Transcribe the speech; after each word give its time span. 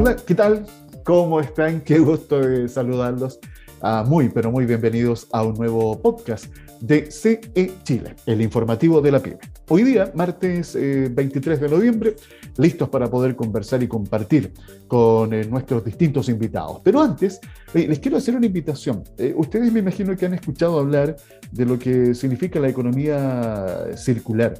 Hola, 0.00 0.14
¿qué 0.14 0.36
tal? 0.36 0.64
¿Cómo 1.02 1.40
están? 1.40 1.80
Qué 1.80 1.98
gusto 1.98 2.38
de 2.38 2.68
saludarlos. 2.68 3.40
Ah, 3.82 4.04
muy, 4.06 4.28
pero 4.28 4.52
muy 4.52 4.64
bienvenidos 4.64 5.26
a 5.32 5.42
un 5.42 5.54
nuevo 5.54 6.00
podcast 6.00 6.54
de 6.80 7.10
CE 7.10 7.72
Chile, 7.82 8.14
el 8.24 8.40
informativo 8.40 9.00
de 9.00 9.10
la 9.10 9.18
PYME. 9.18 9.40
Hoy 9.68 9.82
día, 9.82 10.12
martes 10.14 10.74
23 10.76 11.58
eh, 11.58 11.60
de 11.60 11.68
noviembre, 11.68 12.14
listos 12.58 12.88
para 12.88 13.10
poder 13.10 13.34
conversar 13.34 13.82
y 13.82 13.88
compartir 13.88 14.52
con 14.86 15.34
eh, 15.34 15.44
nuestros 15.46 15.84
distintos 15.84 16.28
invitados. 16.28 16.80
Pero 16.84 17.02
antes, 17.02 17.40
eh, 17.74 17.88
les 17.88 17.98
quiero 17.98 18.18
hacer 18.18 18.36
una 18.36 18.46
invitación. 18.46 19.02
ustedes 19.34 19.72
me 19.72 19.80
imagino 19.80 20.16
que 20.16 20.26
han 20.26 20.34
escuchado 20.34 20.78
hablar 20.78 21.16
de 21.50 21.64
lo 21.66 21.76
que 21.76 22.14
significa 22.14 22.60
la 22.60 22.68
economía 22.68 23.96
circular. 23.96 24.54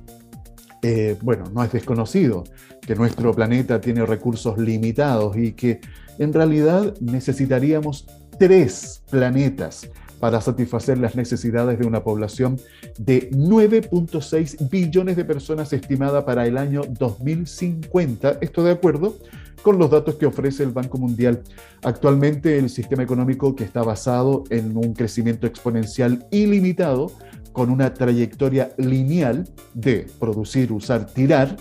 Bueno, 1.22 1.44
no 1.52 1.64
es 1.64 1.72
desconocido 1.72 2.44
que 2.80 2.94
nuestro 2.94 3.34
planeta 3.34 3.80
tiene 3.80 4.04
recursos 4.06 4.58
limitados 4.58 5.36
y 5.36 5.52
que 5.52 5.80
en 6.18 6.32
realidad 6.32 6.94
necesitaríamos 7.00 8.06
tres 8.38 9.02
planetas 9.10 9.88
para 10.20 10.40
satisfacer 10.40 10.98
las 10.98 11.14
necesidades 11.14 11.78
de 11.78 11.86
una 11.86 12.02
población 12.02 12.58
de 12.98 13.30
9.6 13.30 14.68
billones 14.68 15.16
de 15.16 15.24
personas 15.24 15.72
estimada 15.72 16.24
para 16.24 16.46
el 16.46 16.58
año 16.58 16.82
2050. 16.98 18.38
Esto 18.40 18.64
de 18.64 18.72
acuerdo 18.72 19.16
con 19.62 19.78
los 19.78 19.90
datos 19.90 20.16
que 20.16 20.26
ofrece 20.26 20.62
el 20.62 20.70
Banco 20.70 20.98
Mundial. 20.98 21.42
Actualmente 21.82 22.58
el 22.58 22.70
sistema 22.70 23.02
económico 23.02 23.54
que 23.54 23.64
está 23.64 23.82
basado 23.82 24.44
en 24.50 24.76
un 24.76 24.94
crecimiento 24.94 25.46
exponencial 25.46 26.26
ilimitado, 26.30 27.12
con 27.58 27.70
una 27.70 27.92
trayectoria 27.92 28.70
lineal 28.76 29.44
de 29.74 30.06
producir, 30.20 30.70
usar, 30.70 31.06
tirar, 31.06 31.56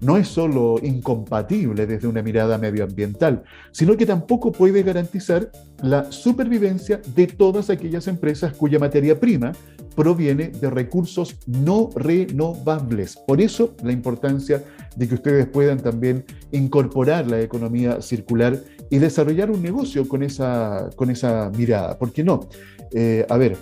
no 0.00 0.16
es 0.16 0.26
solo 0.26 0.76
incompatible 0.82 1.86
desde 1.86 2.08
una 2.08 2.22
mirada 2.22 2.56
medioambiental, 2.56 3.42
sino 3.70 3.94
que 3.94 4.06
tampoco 4.06 4.50
puede 4.50 4.82
garantizar 4.82 5.52
la 5.82 6.10
supervivencia 6.10 7.02
de 7.14 7.26
todas 7.26 7.68
aquellas 7.68 8.08
empresas 8.08 8.54
cuya 8.54 8.78
materia 8.78 9.20
prima 9.20 9.52
proviene 9.94 10.48
de 10.48 10.70
recursos 10.70 11.36
no 11.46 11.90
renovables. 11.94 13.18
Por 13.26 13.42
eso 13.42 13.76
la 13.84 13.92
importancia 13.92 14.64
de 14.96 15.06
que 15.06 15.16
ustedes 15.16 15.46
puedan 15.48 15.80
también 15.80 16.24
incorporar 16.50 17.26
la 17.26 17.42
economía 17.42 18.00
circular 18.00 18.58
y 18.88 18.96
desarrollar 18.98 19.50
un 19.50 19.62
negocio 19.62 20.08
con 20.08 20.22
esa, 20.22 20.88
con 20.96 21.10
esa 21.10 21.50
mirada. 21.54 21.98
¿Por 21.98 22.10
qué 22.10 22.24
no? 22.24 22.48
Eh, 22.94 23.24
a 23.28 23.36
ver, 23.38 23.56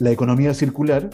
la 0.00 0.10
economía 0.10 0.52
circular 0.54 1.08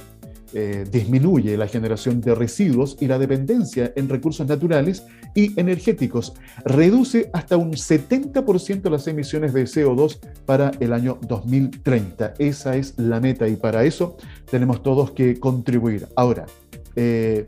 eh, 0.54 0.86
disminuye 0.90 1.56
la 1.56 1.66
generación 1.66 2.20
de 2.20 2.34
residuos 2.34 2.96
y 3.00 3.08
la 3.08 3.18
dependencia 3.18 3.92
en 3.96 4.08
recursos 4.08 4.46
naturales 4.46 5.04
y 5.34 5.58
energéticos. 5.60 6.34
Reduce 6.64 7.28
hasta 7.32 7.56
un 7.56 7.72
70% 7.72 8.88
las 8.88 9.06
emisiones 9.08 9.52
de 9.52 9.64
CO2 9.64 10.18
para 10.46 10.70
el 10.80 10.92
año 10.92 11.18
2030. 11.28 12.34
Esa 12.38 12.76
es 12.76 12.94
la 12.96 13.20
meta 13.20 13.48
y 13.48 13.56
para 13.56 13.84
eso 13.84 14.16
tenemos 14.50 14.82
todos 14.82 15.10
que 15.10 15.38
contribuir. 15.38 16.06
Ahora, 16.14 16.46
eh, 16.94 17.44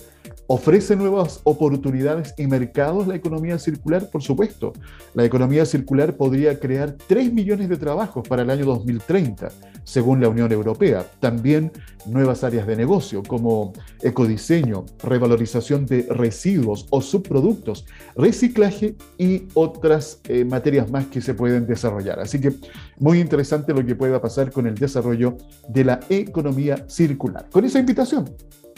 ¿Ofrece 0.50 0.96
nuevas 0.96 1.42
oportunidades 1.44 2.32
y 2.38 2.46
mercados 2.46 3.06
la 3.06 3.14
economía 3.14 3.58
circular? 3.58 4.08
Por 4.08 4.22
supuesto. 4.22 4.72
La 5.12 5.26
economía 5.26 5.66
circular 5.66 6.16
podría 6.16 6.58
crear 6.58 6.96
3 7.06 7.34
millones 7.34 7.68
de 7.68 7.76
trabajos 7.76 8.26
para 8.26 8.44
el 8.44 8.48
año 8.48 8.64
2030, 8.64 9.50
según 9.84 10.22
la 10.22 10.30
Unión 10.30 10.50
Europea. 10.50 11.04
También 11.20 11.70
nuevas 12.06 12.44
áreas 12.44 12.66
de 12.66 12.76
negocio 12.76 13.22
como 13.22 13.74
ecodiseño, 14.00 14.86
revalorización 15.02 15.84
de 15.84 16.06
residuos 16.08 16.86
o 16.88 17.02
subproductos, 17.02 17.84
reciclaje 18.16 18.96
y 19.18 19.48
otras 19.52 20.20
eh, 20.30 20.46
materias 20.46 20.90
más 20.90 21.08
que 21.08 21.20
se 21.20 21.34
pueden 21.34 21.66
desarrollar. 21.66 22.20
Así 22.20 22.40
que 22.40 22.54
muy 22.98 23.20
interesante 23.20 23.74
lo 23.74 23.84
que 23.84 23.94
pueda 23.94 24.18
pasar 24.18 24.50
con 24.50 24.66
el 24.66 24.76
desarrollo 24.76 25.36
de 25.68 25.84
la 25.84 26.00
economía 26.08 26.88
circular. 26.88 27.50
Con 27.50 27.66
esa 27.66 27.80
invitación 27.80 28.30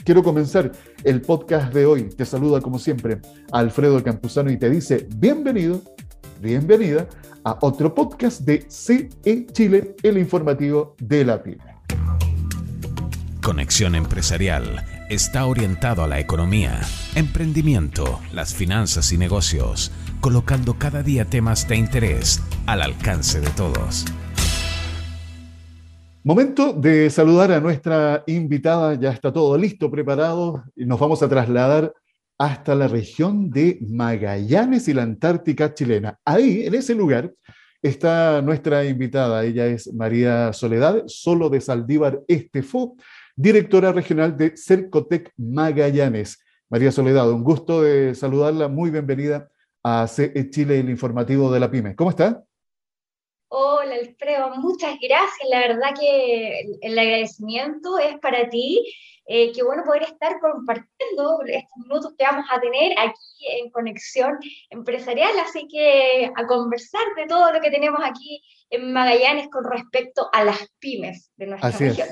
Quiero 0.05 0.23
comenzar 0.23 0.73
el 1.05 1.21
podcast 1.21 1.73
de 1.73 1.87
hoy. 1.87 2.05
Te 2.05 2.25
saluda 2.25 2.61
como 2.61 2.79
siempre 2.79 3.21
Alfredo 3.53 4.03
Campuzano 4.03 4.51
y 4.51 4.57
te 4.57 4.71
dice 4.71 5.07
bienvenido, 5.17 5.83
bienvenida 6.41 7.07
a 7.45 7.59
otro 7.61 7.95
podcast 7.95 8.41
de 8.43 8.65
CE 8.69 9.47
Chile, 9.53 9.97
el 10.03 10.19
informativo 10.19 10.95
de 10.99 11.25
la 11.25 11.43
PYME. 11.43 11.59
Conexión 13.43 13.95
Empresarial 13.95 14.85
está 15.09 15.47
orientado 15.47 16.05
a 16.05 16.07
la 16.07 16.21
economía, 16.21 16.81
emprendimiento, 17.15 18.21
las 18.33 18.55
finanzas 18.55 19.13
y 19.13 19.19
negocios, 19.19 19.91
colocando 20.21 20.75
cada 20.75 21.03
día 21.03 21.25
temas 21.25 21.67
de 21.67 21.77
interés 21.77 22.43
al 22.67 22.83
alcance 22.83 23.41
de 23.41 23.51
todos. 23.51 24.05
Momento 26.23 26.75
de 26.75 27.09
saludar 27.09 27.51
a 27.51 27.61
nuestra 27.61 28.25
invitada, 28.27 28.93
ya 28.93 29.11
está 29.11 29.33
todo 29.33 29.57
listo, 29.57 29.91
preparado, 29.91 30.65
y 30.77 30.85
nos 30.85 31.01
vamos 31.01 31.23
a 31.23 31.29
trasladar 31.31 31.95
hasta 32.37 32.75
la 32.75 32.89
región 32.89 33.49
de 33.49 33.79
Magallanes 33.89 34.87
y 34.89 34.93
la 34.93 35.03
Antártica 35.03 35.73
chilena. 35.73 36.19
Ahí, 36.27 36.67
en 36.67 36.75
ese 36.75 36.95
lugar, 36.95 37.33
está 37.81 38.43
nuestra 38.43 38.85
invitada, 38.85 39.45
ella 39.45 39.65
es 39.65 39.95
María 39.95 40.53
Soledad, 40.53 41.05
solo 41.07 41.49
de 41.49 41.63
Saldívar 41.63 42.21
Estefó, 42.29 42.97
directora 43.35 43.91
regional 43.91 44.37
de 44.37 44.55
Cercotec 44.59 45.33
Magallanes. 45.39 46.39
María 46.69 46.93
Soledad, 46.93 47.33
un 47.33 47.43
gusto 47.43 47.81
de 47.81 48.15
saludarla, 48.15 48.69
muy 48.69 48.91
bienvenida 48.91 49.49
a 49.83 50.07
CE 50.07 50.51
Chile, 50.51 50.81
el 50.81 50.91
informativo 50.91 51.51
de 51.51 51.61
la 51.61 51.71
PYME. 51.71 51.97
¿Cómo 51.97 52.11
está? 52.11 52.45
Hola 53.53 53.97
Alfredo, 53.97 54.55
muchas 54.59 54.95
gracias. 55.03 55.49
La 55.51 55.59
verdad 55.59 55.89
que 55.99 56.79
el 56.83 56.97
agradecimiento 56.97 57.99
es 57.99 58.17
para 58.21 58.49
ti. 58.49 58.81
Eh, 59.27 59.51
qué 59.51 59.65
bueno 59.65 59.83
poder 59.85 60.05
estar 60.05 60.39
compartiendo 60.41 61.41
estos 61.45 61.77
minutos 61.79 62.15
que 62.17 62.25
vamos 62.27 62.47
a 62.49 62.61
tener 62.61 62.93
aquí 62.97 63.61
en 63.61 63.71
Conexión 63.73 64.39
Empresarial. 64.71 65.37
Así 65.41 65.67
que 65.67 66.31
a 66.33 66.47
conversar 66.47 67.03
de 67.17 67.27
todo 67.27 67.53
lo 67.53 67.61
que 67.61 67.73
tenemos 67.73 67.99
aquí 68.05 68.41
en 68.71 68.93
Magallanes 68.93 69.49
con 69.49 69.65
respecto 69.65 70.29
a 70.33 70.45
las 70.45 70.69
pymes 70.79 71.33
de 71.35 71.47
nuestra 71.49 71.71
región. 71.71 72.09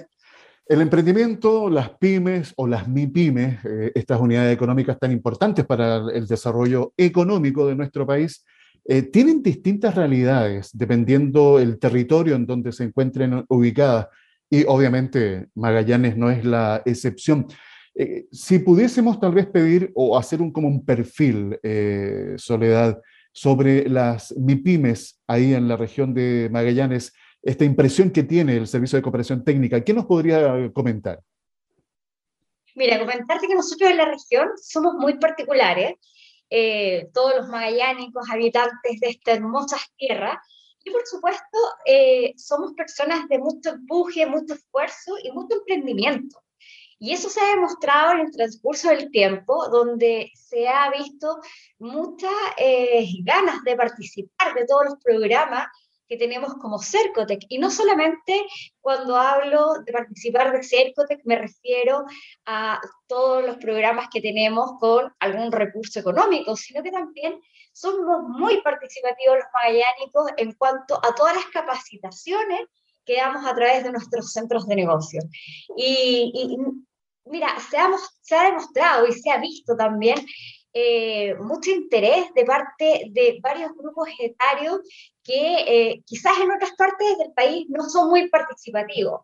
El 0.66 0.80
emprendimiento, 0.80 1.70
las 1.70 1.90
pymes 1.90 2.52
o 2.56 2.66
las 2.66 2.88
MIPYMES, 2.88 3.64
eh, 3.64 3.92
estas 3.94 4.20
unidades 4.20 4.52
económicas 4.52 4.98
tan 4.98 5.12
importantes 5.12 5.64
para 5.64 5.98
el 6.12 6.26
desarrollo 6.26 6.92
económico 6.96 7.64
de 7.68 7.76
nuestro 7.76 8.04
país, 8.04 8.44
eh, 8.90 9.02
tienen 9.02 9.42
distintas 9.42 9.94
realidades 9.94 10.70
dependiendo 10.72 11.58
el 11.58 11.78
territorio 11.78 12.34
en 12.34 12.46
donde 12.46 12.72
se 12.72 12.84
encuentren 12.84 13.44
ubicadas 13.50 14.08
y 14.48 14.64
obviamente 14.64 15.48
Magallanes 15.54 16.16
no 16.16 16.30
es 16.30 16.42
la 16.42 16.80
excepción. 16.86 17.46
Eh, 17.94 18.24
si 18.32 18.60
pudiésemos 18.60 19.20
tal 19.20 19.34
vez 19.34 19.44
pedir 19.46 19.92
o 19.94 20.16
hacer 20.16 20.40
un, 20.40 20.50
como 20.50 20.68
un 20.68 20.86
perfil, 20.86 21.58
eh, 21.62 22.32
Soledad, 22.38 22.98
sobre 23.30 23.90
las 23.90 24.34
MIPIMES 24.34 25.20
ahí 25.26 25.52
en 25.52 25.68
la 25.68 25.76
región 25.76 26.14
de 26.14 26.48
Magallanes, 26.50 27.12
esta 27.42 27.66
impresión 27.66 28.10
que 28.10 28.22
tiene 28.22 28.56
el 28.56 28.66
Servicio 28.66 28.96
de 28.96 29.02
Cooperación 29.02 29.44
Técnica, 29.44 29.84
¿qué 29.84 29.92
nos 29.92 30.06
podría 30.06 30.72
comentar? 30.72 31.20
Mira, 32.74 32.98
comentarte 32.98 33.46
que 33.46 33.54
nosotros 33.54 33.90
en 33.90 33.98
la 33.98 34.06
región 34.06 34.48
somos 34.56 34.94
muy 34.94 35.18
particulares 35.18 35.96
eh, 36.50 37.08
todos 37.12 37.36
los 37.36 37.48
magallánicos, 37.48 38.28
habitantes 38.30 39.00
de 39.00 39.08
esta 39.08 39.32
hermosa 39.32 39.76
tierra. 39.96 40.42
Y 40.84 40.90
por 40.90 41.06
supuesto, 41.06 41.58
eh, 41.84 42.34
somos 42.36 42.72
personas 42.72 43.28
de 43.28 43.38
mucho 43.38 43.70
empuje, 43.70 44.26
mucho 44.26 44.54
esfuerzo 44.54 45.14
y 45.22 45.32
mucho 45.32 45.56
emprendimiento. 45.56 46.42
Y 47.00 47.12
eso 47.12 47.28
se 47.30 47.40
ha 47.40 47.54
demostrado 47.54 48.12
en 48.12 48.20
el 48.20 48.32
transcurso 48.32 48.88
del 48.88 49.10
tiempo, 49.10 49.68
donde 49.68 50.32
se 50.34 50.68
ha 50.68 50.90
visto 50.90 51.40
muchas 51.78 52.32
eh, 52.56 53.06
ganas 53.22 53.62
de 53.62 53.76
participar 53.76 54.54
de 54.54 54.66
todos 54.66 54.86
los 54.86 54.94
programas 55.02 55.68
que 56.08 56.16
tenemos 56.16 56.54
como 56.54 56.78
Cercotec. 56.78 57.44
Y 57.48 57.58
no 57.58 57.70
solamente 57.70 58.46
cuando 58.80 59.16
hablo 59.16 59.74
de 59.84 59.92
participar 59.92 60.52
de 60.52 60.62
Cercotec, 60.62 61.20
me 61.24 61.36
refiero 61.36 62.04
a 62.46 62.80
todos 63.06 63.44
los 63.44 63.58
programas 63.58 64.08
que 64.10 64.20
tenemos 64.20 64.72
con 64.80 65.12
algún 65.20 65.52
recurso 65.52 66.00
económico, 66.00 66.56
sino 66.56 66.82
que 66.82 66.90
también 66.90 67.40
somos 67.72 68.22
muy 68.28 68.60
participativos 68.62 69.36
los 69.36 69.46
magallánicos 69.54 70.30
en 70.36 70.52
cuanto 70.52 70.96
a 70.96 71.14
todas 71.14 71.36
las 71.36 71.46
capacitaciones 71.46 72.60
que 73.04 73.16
damos 73.16 73.46
a 73.46 73.54
través 73.54 73.84
de 73.84 73.92
nuestros 73.92 74.32
centros 74.32 74.66
de 74.66 74.76
negocio. 74.76 75.22
Y, 75.76 76.58
mira, 77.24 77.54
se 77.60 77.78
ha 77.78 78.44
demostrado 78.44 79.06
y 79.06 79.12
se 79.12 79.30
ha 79.30 79.38
visto 79.38 79.76
también 79.76 80.18
eh, 80.80 81.34
mucho 81.40 81.70
interés 81.72 82.32
de 82.34 82.44
parte 82.44 83.10
de 83.10 83.38
varios 83.42 83.72
grupos 83.76 84.08
etarios 84.20 84.78
que 85.24 85.42
eh, 85.66 86.02
quizás 86.06 86.38
en 86.40 86.52
otras 86.52 86.72
partes 86.76 87.18
del 87.18 87.32
país 87.32 87.66
no 87.68 87.88
son 87.88 88.08
muy 88.10 88.28
participativos. 88.28 89.22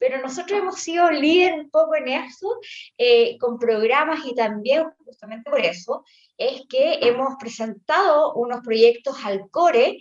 pero 0.00 0.20
nosotros 0.20 0.60
hemos 0.60 0.80
sido 0.80 1.10
líder 1.10 1.54
un 1.54 1.70
poco 1.70 1.96
en 1.96 2.08
eso, 2.08 2.48
eh, 2.96 3.36
con 3.38 3.58
programas 3.58 4.20
y 4.26 4.34
también 4.34 4.86
justamente 5.04 5.50
por 5.50 5.60
eso 5.60 6.04
es 6.36 6.62
que 6.68 6.98
hemos 7.02 7.34
presentado 7.40 8.34
unos 8.34 8.60
proyectos 8.60 9.16
al 9.24 9.50
CORE 9.50 9.98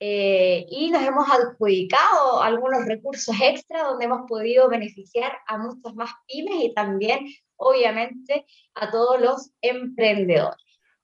eh, 0.00 0.66
y 0.68 0.90
nos 0.90 1.02
hemos 1.02 1.26
adjudicado 1.30 2.42
algunos 2.42 2.84
recursos 2.84 3.34
extra 3.40 3.84
donde 3.84 4.04
hemos 4.06 4.28
podido 4.28 4.68
beneficiar 4.68 5.32
a 5.46 5.56
muchas 5.56 5.94
más 5.94 6.10
pymes 6.26 6.64
y 6.64 6.74
también, 6.74 7.26
obviamente, 7.64 8.46
a 8.74 8.90
todos 8.90 9.20
los 9.20 9.50
emprendedores. 9.60 10.56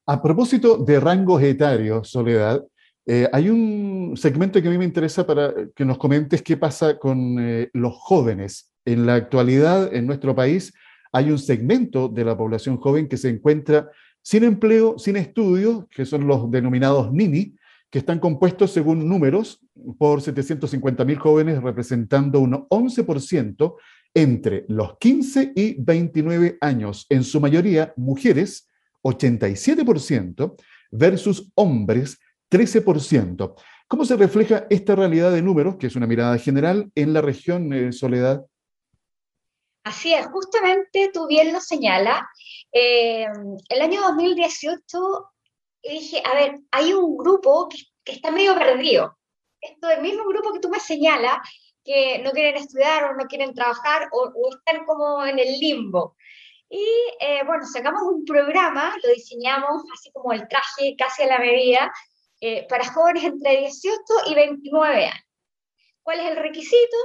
A 0.06 0.22
propósito 0.22 0.76
de 0.76 1.00
rangos 1.00 1.42
etarios, 1.42 2.08
Soledad, 2.10 2.62
eh, 3.06 3.28
hay 3.32 3.48
un 3.48 4.14
segmento 4.16 4.60
que 4.60 4.68
a 4.68 4.70
mí 4.70 4.78
me 4.78 4.84
interesa 4.84 5.26
para 5.26 5.52
que 5.74 5.84
nos 5.84 5.98
comentes 5.98 6.42
qué 6.42 6.56
pasa 6.56 6.98
con 6.98 7.38
eh, 7.40 7.70
los 7.72 7.94
jóvenes. 7.94 8.72
En 8.84 9.06
la 9.06 9.14
actualidad, 9.14 9.92
en 9.94 10.06
nuestro 10.06 10.34
país, 10.34 10.72
hay 11.12 11.30
un 11.30 11.38
segmento 11.38 12.08
de 12.08 12.24
la 12.24 12.36
población 12.36 12.76
joven 12.76 13.08
que 13.08 13.16
se 13.16 13.28
encuentra 13.28 13.90
sin 14.22 14.44
empleo, 14.44 14.98
sin 14.98 15.16
estudios, 15.16 15.86
que 15.90 16.04
son 16.04 16.26
los 16.26 16.50
denominados 16.50 17.10
NINI, 17.12 17.56
que 17.90 17.98
están 17.98 18.20
compuestos 18.20 18.70
según 18.70 19.08
números 19.08 19.60
por 19.98 20.20
750.000 20.20 21.16
jóvenes, 21.16 21.62
representando 21.62 22.38
un 22.38 22.52
11% 22.68 23.74
entre 24.14 24.64
los 24.68 24.98
15 24.98 25.52
y 25.54 25.74
29 25.80 26.58
años, 26.60 27.06
en 27.08 27.24
su 27.24 27.40
mayoría 27.40 27.92
mujeres, 27.96 28.68
87%, 29.02 30.56
versus 30.90 31.50
hombres, 31.54 32.18
13%. 32.50 33.54
¿Cómo 33.86 34.04
se 34.04 34.16
refleja 34.16 34.66
esta 34.70 34.94
realidad 34.94 35.32
de 35.32 35.42
números, 35.42 35.76
que 35.76 35.86
es 35.86 35.96
una 35.96 36.06
mirada 36.06 36.38
general, 36.38 36.90
en 36.94 37.12
la 37.12 37.20
región 37.20 37.72
eh, 37.72 37.92
Soledad? 37.92 38.44
Así 39.84 40.12
es, 40.12 40.26
justamente 40.26 41.10
tú 41.12 41.26
bien 41.26 41.52
lo 41.52 41.60
señalas. 41.60 42.22
Eh, 42.72 43.26
el 43.68 43.80
año 43.80 44.02
2018 44.02 45.30
dije, 45.82 46.22
a 46.24 46.34
ver, 46.34 46.60
hay 46.70 46.92
un 46.92 47.16
grupo 47.16 47.68
que, 47.68 47.78
está 48.12 48.30
medio 48.30 48.54
perdido. 48.54 49.16
Esto 49.60 49.90
el 49.90 50.02
mismo 50.02 50.24
grupo 50.28 50.52
que 50.52 50.60
tú 50.60 50.68
me 50.68 50.80
señalas, 50.80 51.38
no 52.22 52.30
quieren 52.32 52.56
estudiar 52.56 53.04
o 53.04 53.14
no 53.14 53.26
quieren 53.26 53.54
trabajar 53.54 54.08
o, 54.12 54.32
están 54.54 54.84
como 54.84 55.24
en 55.24 55.38
el 55.38 55.58
limbo. 55.58 56.16
Y 56.68 56.86
eh, 57.20 57.42
bueno, 57.46 57.64
sacamos 57.66 58.02
un 58.02 58.24
programa, 58.24 58.94
lo 59.02 59.10
diseñamos 59.10 59.82
así 59.92 60.10
como 60.12 60.32
el 60.32 60.46
traje 60.48 60.94
casi 60.96 61.24
a 61.24 61.26
la 61.26 61.38
medida, 61.38 61.92
eh, 62.40 62.66
para 62.68 62.90
jóvenes 62.92 63.24
entre 63.24 63.58
18 63.58 64.00
y 64.26 64.34
29 64.34 65.06
años. 65.06 65.24
¿Cuál 66.02 66.20
es 66.20 66.26
el 66.30 66.36
requisito? 66.36 66.96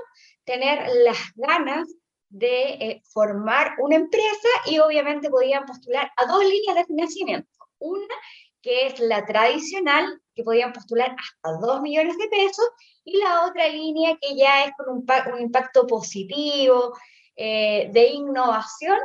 Tener 0.46 0.88
las 1.04 1.18
ganas 1.36 1.88
de 2.30 2.70
eh, 2.70 3.02
formar 3.12 3.76
una 3.80 3.96
empresa 3.96 4.50
y 4.66 4.80
obviamente 4.80 5.30
podían 5.30 5.66
postular 5.66 6.12
a 6.16 6.26
dos 6.26 6.44
líneas 6.44 6.76
de 6.76 6.86
financiamiento. 6.86 7.50
Una 7.80 8.16
que 8.62 8.88
es 8.88 9.00
la 9.00 9.24
tradicional, 9.26 10.20
que 10.34 10.44
podían 10.44 10.74
postular 10.74 11.16
hasta 11.16 11.66
2 11.68 11.82
millones 11.82 12.18
de 12.18 12.28
pesos, 12.30 12.68
y 13.06 13.18
la 13.19 13.46
otra 13.46 13.69
línea 13.69 14.18
que 14.19 14.36
ya 14.36 14.66
es 14.66 14.72
con 14.75 14.90
un, 14.90 15.06
un 15.34 15.42
impacto 15.42 15.86
positivo 15.86 16.98
eh, 17.36 17.90
de 17.92 18.07
innovación, 18.07 18.98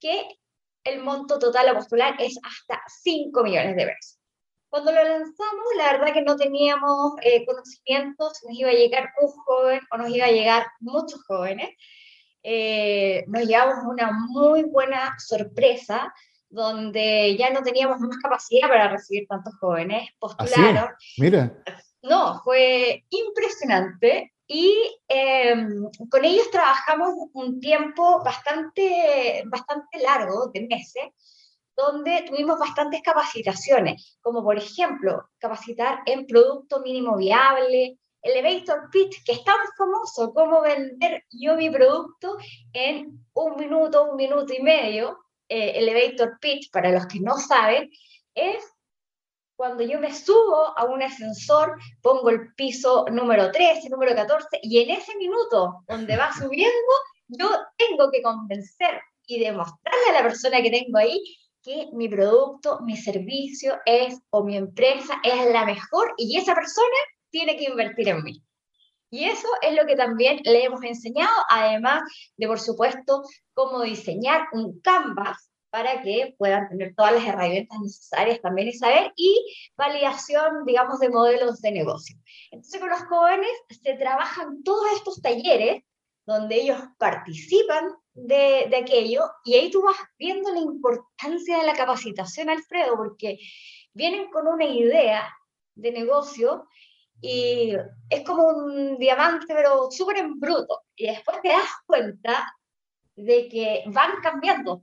que 0.00 0.38
el 0.84 1.02
monto 1.02 1.38
total 1.38 1.68
a 1.68 1.74
postular 1.74 2.14
es 2.20 2.38
hasta 2.42 2.80
5 3.02 3.42
millones 3.42 3.76
de 3.76 3.86
pesos. 3.86 4.18
Cuando 4.70 4.92
lo 4.92 5.02
lanzamos, 5.02 5.64
la 5.76 5.92
verdad 5.92 6.12
que 6.12 6.22
no 6.22 6.36
teníamos 6.36 7.14
eh, 7.22 7.44
conocimientos 7.44 8.38
si 8.38 8.46
nos 8.46 8.58
iba 8.58 8.70
a 8.70 8.74
llegar 8.74 9.10
un 9.20 9.28
joven 9.28 9.80
o 9.90 9.96
nos 9.96 10.10
iba 10.10 10.26
a 10.26 10.30
llegar 10.30 10.66
muchos 10.78 11.24
jóvenes. 11.24 11.70
Eh, 12.44 13.24
nos 13.26 13.44
llevamos 13.44 13.84
una 13.86 14.12
muy 14.12 14.64
buena 14.64 15.16
sorpresa 15.18 16.14
donde 16.48 17.36
ya 17.36 17.50
no 17.50 17.62
teníamos 17.62 17.98
más 17.98 18.16
capacidad 18.18 18.68
para 18.68 18.88
recibir 18.88 19.26
tantos 19.26 19.54
jóvenes, 19.58 20.10
postularon. 20.18 20.90
Mira. 21.16 21.62
No, 22.08 22.40
fue 22.42 23.04
impresionante 23.10 24.32
y 24.46 24.74
em, 25.08 25.90
con 26.10 26.24
ellos 26.24 26.50
trabajamos 26.50 27.10
un 27.34 27.60
tiempo 27.60 28.22
bastante, 28.24 29.42
bastante 29.46 29.98
largo, 29.98 30.46
de 30.52 30.66
meses, 30.66 31.04
donde 31.76 32.24
tuvimos 32.26 32.58
bastantes 32.58 33.02
capacitaciones, 33.02 34.18
como 34.22 34.42
por 34.42 34.56
ejemplo 34.56 35.28
capacitar 35.38 36.00
en 36.06 36.26
producto 36.26 36.80
mínimo 36.80 37.16
viable, 37.16 37.98
elevator 38.22 38.88
pitch, 38.90 39.22
que 39.24 39.32
es 39.32 39.44
tan 39.44 39.58
famoso 39.76 40.32
como 40.32 40.62
vender 40.62 41.24
yo 41.30 41.54
mi 41.56 41.70
producto 41.70 42.36
en 42.72 43.24
un 43.34 43.56
minuto, 43.56 44.10
un 44.10 44.16
minuto 44.16 44.52
y 44.52 44.62
medio. 44.62 45.18
Eh, 45.50 45.78
elevator 45.78 46.38
pitch, 46.40 46.70
para 46.70 46.90
los 46.90 47.06
que 47.06 47.20
no 47.20 47.38
saben, 47.38 47.90
es 48.34 48.64
cuando 49.58 49.82
yo 49.82 49.98
me 49.98 50.14
subo 50.14 50.78
a 50.78 50.84
un 50.84 51.02
ascensor, 51.02 51.76
pongo 52.00 52.30
el 52.30 52.54
piso 52.54 53.06
número 53.10 53.50
13, 53.50 53.88
número 53.90 54.14
14, 54.14 54.60
y 54.62 54.78
en 54.78 54.90
ese 54.90 55.16
minuto 55.16 55.82
donde 55.88 56.16
va 56.16 56.30
subiendo, 56.38 56.92
yo 57.26 57.48
tengo 57.76 58.08
que 58.12 58.22
convencer 58.22 59.00
y 59.26 59.40
demostrarle 59.40 60.10
a 60.10 60.12
la 60.12 60.22
persona 60.22 60.62
que 60.62 60.70
tengo 60.70 60.96
ahí 60.96 61.20
que 61.60 61.88
mi 61.92 62.08
producto, 62.08 62.78
mi 62.82 62.96
servicio 62.96 63.80
es 63.84 64.20
o 64.30 64.44
mi 64.44 64.56
empresa 64.56 65.14
es 65.24 65.52
la 65.52 65.64
mejor 65.64 66.14
y 66.16 66.38
esa 66.38 66.54
persona 66.54 66.86
tiene 67.30 67.56
que 67.56 67.64
invertir 67.64 68.10
en 68.10 68.22
mí. 68.22 68.40
Y 69.10 69.24
eso 69.24 69.48
es 69.60 69.74
lo 69.74 69.86
que 69.86 69.96
también 69.96 70.38
le 70.44 70.66
hemos 70.66 70.84
enseñado, 70.84 71.34
además 71.50 72.02
de, 72.36 72.46
por 72.46 72.60
supuesto, 72.60 73.24
cómo 73.54 73.82
diseñar 73.82 74.46
un 74.52 74.80
canvas 74.82 75.50
para 75.70 76.02
que 76.02 76.34
puedan 76.38 76.68
tener 76.68 76.94
todas 76.94 77.12
las 77.12 77.26
herramientas 77.26 77.78
necesarias 77.80 78.40
también 78.40 78.68
y 78.68 78.72
saber, 78.72 79.12
y 79.16 79.56
validación, 79.76 80.64
digamos, 80.64 80.98
de 81.00 81.10
modelos 81.10 81.60
de 81.60 81.72
negocio. 81.72 82.16
Entonces, 82.50 82.80
con 82.80 82.90
los 82.90 83.02
jóvenes 83.04 83.50
se 83.82 83.94
trabajan 83.94 84.62
todos 84.62 84.86
estos 84.96 85.20
talleres 85.20 85.82
donde 86.26 86.56
ellos 86.56 86.80
participan 86.98 87.84
de, 88.12 88.66
de, 88.68 88.76
aquello 88.76 89.30
y 89.44 89.54
ahí 89.54 89.70
tú 89.70 89.82
vas 89.82 89.96
viendo 90.18 90.52
la 90.52 90.60
importancia 90.60 91.58
de 91.58 91.66
la 91.66 91.74
capacitación, 91.74 92.50
Alfredo, 92.50 92.96
porque 92.96 93.38
vienen 93.94 94.30
con 94.30 94.46
una 94.46 94.64
idea 94.64 95.28
de 95.74 95.92
negocio 95.92 96.68
y 97.20 97.74
es 98.08 98.24
como 98.24 98.46
un 98.46 98.98
diamante, 98.98 99.46
pero 99.48 99.90
súper 99.90 100.18
en 100.18 100.38
bruto. 100.38 100.82
Y 100.94 101.06
después 101.06 101.40
te 101.42 101.48
das 101.48 101.68
cuenta 101.86 102.54
de 103.16 103.48
que 103.48 103.84
van 103.86 104.20
cambiando. 104.22 104.82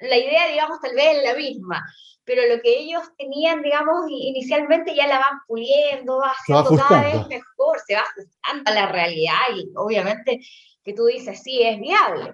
La 0.00 0.16
idea, 0.16 0.48
digamos, 0.48 0.80
tal 0.80 0.94
vez 0.94 1.18
es 1.18 1.24
la 1.24 1.34
misma, 1.34 1.84
pero 2.24 2.42
lo 2.46 2.62
que 2.62 2.78
ellos 2.78 3.02
tenían, 3.18 3.60
digamos, 3.62 4.06
inicialmente 4.08 4.94
ya 4.94 5.06
la 5.06 5.18
van 5.18 5.40
puliendo, 5.46 6.18
va 6.18 6.30
haciendo 6.30 6.76
cada 6.76 7.02
vez 7.02 7.26
mejor, 7.28 7.78
se 7.86 7.94
va 7.94 8.02
ajustando 8.02 8.70
a 8.70 8.74
la 8.74 8.92
realidad 8.92 9.34
y 9.54 9.68
obviamente 9.74 10.40
que 10.82 10.92
tú 10.92 11.06
dices, 11.06 11.42
sí, 11.42 11.62
es 11.62 11.78
viable. 11.80 12.32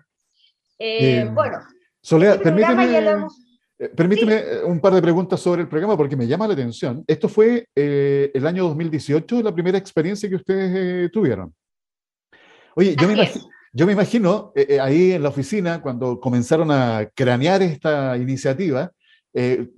Eh, 0.79 1.29
bueno. 1.33 1.59
Soledad, 2.03 2.35
este 2.35 2.45
permíteme, 2.45 3.29
eh, 3.79 3.89
permíteme 3.89 4.35
eh, 4.35 4.65
un 4.65 4.81
par 4.81 4.95
de 4.95 5.03
preguntas 5.03 5.41
sobre 5.41 5.63
el 5.63 5.69
programa 5.69 5.97
porque 5.97 6.17
me 6.17 6.27
llama 6.27 6.47
la 6.47 6.55
atención. 6.55 7.03
Esto 7.07 7.29
fue 7.29 7.67
el 7.75 8.47
año 8.47 8.65
2018, 8.65 9.43
la 9.43 9.55
primera 9.55 9.79
experiencia 9.79 10.29
que 10.29 10.37
ustedes 10.37 11.11
tuvieron. 11.11 11.55
Oye, 12.75 12.95
yo 12.95 13.09
me, 13.09 13.15
imagino, 13.15 13.49
yo 13.77 13.87
me, 13.87 13.93
imagino, 13.93 14.53
ahí 14.81 15.13
en 15.13 15.23
la 15.23 15.29
oficina, 15.29 15.83
cuando 15.83 16.19
comenzaron 16.19 16.71
a 16.71 17.09
cranear 17.15 17.63
esta 17.63 18.17
iniciativa, 18.17 18.91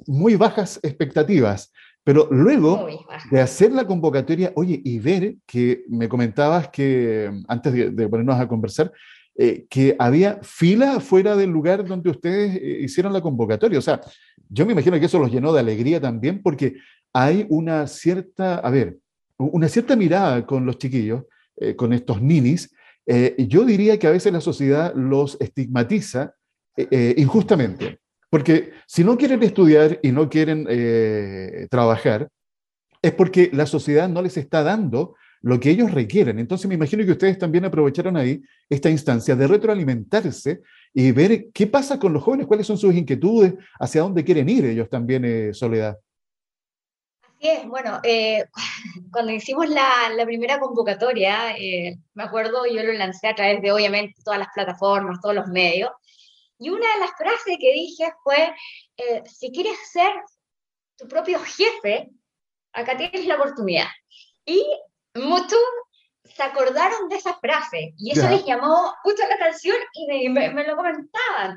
muy 0.06 0.36
bajas 0.36 0.78
expectativas. 0.82 1.72
Pero 2.08 2.26
luego 2.30 2.88
de 3.30 3.38
hacer 3.38 3.70
la 3.70 3.86
convocatoria, 3.86 4.50
oye, 4.56 4.80
y 4.82 4.98
ver 4.98 5.36
que 5.44 5.84
me 5.90 6.08
comentabas 6.08 6.70
que 6.70 7.30
antes 7.46 7.94
de, 7.94 8.08
ponernos 8.08 8.40
a 8.40 8.48
conversar, 8.48 8.90
eh, 9.36 9.66
que 9.68 9.94
había 9.98 10.38
fila 10.40 11.00
fuera 11.00 11.36
del 11.36 11.50
lugar 11.50 11.86
donde 11.86 12.08
ustedes 12.08 12.56
eh, 12.56 12.78
hicieron 12.80 13.12
la 13.12 13.20
convocatoria. 13.20 13.78
O 13.78 13.82
sea, 13.82 14.00
yo 14.48 14.64
me 14.64 14.72
imagino 14.72 14.98
que 14.98 15.04
eso 15.04 15.18
los 15.18 15.30
llenó 15.30 15.52
de 15.52 15.60
alegría 15.60 16.00
también 16.00 16.42
porque 16.42 16.76
hay 17.12 17.44
una 17.50 17.86
cierta, 17.86 18.54
a 18.54 18.70
ver, 18.70 18.96
una 19.36 19.68
cierta 19.68 19.94
mirada 19.94 20.46
con 20.46 20.64
los 20.64 20.78
chiquillos, 20.78 21.24
eh, 21.58 21.76
con 21.76 21.92
estos 21.92 22.22
ninis. 22.22 22.74
Yo 23.38 23.64
diría 23.64 23.98
que 23.98 24.06
a 24.06 24.10
veces 24.10 24.32
la 24.32 24.40
sociedad 24.40 24.94
los 24.94 25.36
estigmatiza 25.40 26.34
injustamente. 27.16 28.00
Porque 28.30 28.72
si 28.86 29.04
no 29.04 29.16
quieren 29.16 29.42
estudiar 29.42 29.98
y 30.02 30.12
no 30.12 30.28
quieren 30.28 30.66
eh, 30.68 31.66
trabajar, 31.70 32.28
es 33.00 33.12
porque 33.12 33.50
la 33.52 33.66
sociedad 33.66 34.08
no 34.08 34.22
les 34.22 34.36
está 34.36 34.62
dando 34.62 35.14
lo 35.40 35.58
que 35.60 35.70
ellos 35.70 35.92
requieren. 35.92 36.38
Entonces 36.38 36.68
me 36.68 36.74
imagino 36.74 37.04
que 37.04 37.12
ustedes 37.12 37.38
también 37.38 37.64
aprovecharon 37.64 38.16
ahí 38.16 38.42
esta 38.68 38.90
instancia 38.90 39.36
de 39.36 39.46
retroalimentarse 39.46 40.60
y 40.92 41.12
ver 41.12 41.46
qué 41.54 41.66
pasa 41.68 41.98
con 41.98 42.12
los 42.12 42.22
jóvenes, 42.22 42.46
cuáles 42.46 42.66
son 42.66 42.76
sus 42.76 42.94
inquietudes, 42.94 43.54
hacia 43.78 44.02
dónde 44.02 44.24
quieren 44.24 44.48
ir 44.48 44.64
ellos 44.64 44.90
también, 44.90 45.24
eh, 45.24 45.54
Soledad. 45.54 45.96
Así 47.38 47.50
es, 47.50 47.68
bueno, 47.68 48.00
eh, 48.02 48.46
cuando 49.12 49.30
hicimos 49.30 49.68
la, 49.68 50.08
la 50.10 50.24
primera 50.24 50.58
convocatoria, 50.58 51.56
eh, 51.56 51.96
me 52.14 52.24
acuerdo, 52.24 52.66
yo 52.66 52.82
lo 52.82 52.92
lancé 52.92 53.28
a 53.28 53.34
través 53.36 53.62
de 53.62 53.70
obviamente 53.70 54.20
todas 54.24 54.40
las 54.40 54.48
plataformas, 54.52 55.20
todos 55.20 55.36
los 55.36 55.46
medios, 55.46 55.90
y 56.58 56.70
una 56.70 56.92
de 56.94 57.00
las 57.00 57.12
frases 57.16 57.56
que 57.60 57.72
dije 57.72 58.12
fue, 58.24 58.52
eh, 58.96 59.22
si 59.24 59.52
quieres 59.52 59.76
ser 59.88 60.12
tu 60.96 61.06
propio 61.06 61.38
jefe, 61.38 62.10
acá 62.72 62.96
tienes 62.96 63.24
la 63.26 63.36
oportunidad. 63.36 63.86
Y 64.44 64.66
muchos 65.14 65.60
se 66.24 66.42
acordaron 66.42 67.08
de 67.08 67.16
esa 67.16 67.38
frase 67.38 67.94
y 67.96 68.10
eso 68.10 68.28
les 68.28 68.44
llamó 68.44 68.92
mucho 69.04 69.22
la 69.28 69.36
atención 69.36 69.76
y 69.92 70.28
me, 70.28 70.50
me, 70.50 70.66
lo 70.66 70.74
comentaban, 70.74 71.56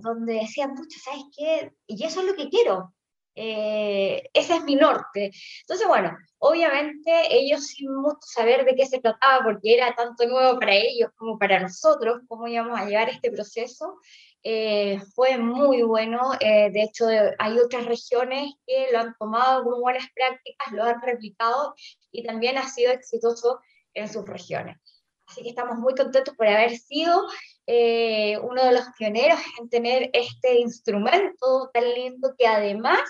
donde 0.00 0.34
decían, 0.34 0.70
mucho, 0.70 0.98
¿sabes 0.98 1.22
qué? 1.36 1.70
Y 1.86 2.04
eso 2.04 2.20
es 2.20 2.26
lo 2.26 2.34
que 2.34 2.48
quiero. 2.48 2.92
Eh, 3.34 4.28
ese 4.42 4.56
es 4.56 4.64
mi 4.64 4.76
norte. 4.76 5.32
Entonces, 5.60 5.86
bueno, 5.86 6.16
obviamente 6.38 7.12
ellos 7.30 7.66
sin 7.66 7.94
mucho 7.94 8.18
saber 8.20 8.64
de 8.64 8.74
qué 8.74 8.86
se 8.86 9.00
trataba, 9.00 9.44
porque 9.44 9.74
era 9.74 9.94
tanto 9.94 10.26
nuevo 10.26 10.58
para 10.58 10.74
ellos 10.74 11.10
como 11.16 11.38
para 11.38 11.60
nosotros, 11.60 12.22
cómo 12.28 12.46
íbamos 12.48 12.78
a 12.78 12.84
llevar 12.84 13.08
este 13.08 13.30
proceso, 13.30 13.98
eh, 14.42 15.00
fue 15.14 15.38
muy 15.38 15.82
bueno. 15.82 16.32
Eh, 16.40 16.70
de 16.72 16.82
hecho, 16.82 17.06
hay 17.38 17.58
otras 17.58 17.86
regiones 17.86 18.54
que 18.66 18.88
lo 18.92 18.98
han 18.98 19.14
tomado 19.18 19.64
como 19.64 19.80
buenas 19.80 20.06
prácticas, 20.14 20.72
lo 20.72 20.84
han 20.84 21.00
replicado 21.00 21.74
y 22.10 22.24
también 22.24 22.58
ha 22.58 22.68
sido 22.68 22.92
exitoso 22.92 23.60
en 23.94 24.12
sus 24.12 24.26
regiones. 24.26 24.78
Así 25.26 25.42
que 25.42 25.50
estamos 25.50 25.78
muy 25.78 25.94
contentos 25.94 26.34
por 26.36 26.46
haber 26.46 26.76
sido 26.76 27.26
eh, 27.66 28.36
uno 28.38 28.64
de 28.64 28.72
los 28.72 28.84
pioneros 28.98 29.38
en 29.58 29.68
tener 29.68 30.10
este 30.12 30.58
instrumento 30.58 31.70
tan 31.72 31.88
lindo 31.94 32.34
que 32.36 32.46
además, 32.46 33.00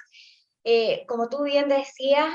eh, 0.64 1.04
como 1.06 1.28
tú 1.28 1.42
bien 1.42 1.68
decías, 1.68 2.34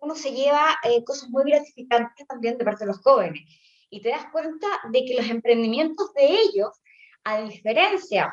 uno 0.00 0.14
se 0.14 0.32
lleva 0.32 0.78
eh, 0.84 1.04
cosas 1.04 1.28
muy 1.28 1.44
gratificantes 1.44 2.26
también 2.26 2.56
de 2.56 2.64
parte 2.64 2.84
de 2.84 2.92
los 2.92 3.02
jóvenes. 3.02 3.42
Y 3.90 4.00
te 4.00 4.10
das 4.10 4.26
cuenta 4.32 4.66
de 4.90 5.04
que 5.04 5.16
los 5.16 5.28
emprendimientos 5.28 6.12
de 6.14 6.26
ellos, 6.26 6.80
a 7.24 7.42
diferencia 7.42 8.32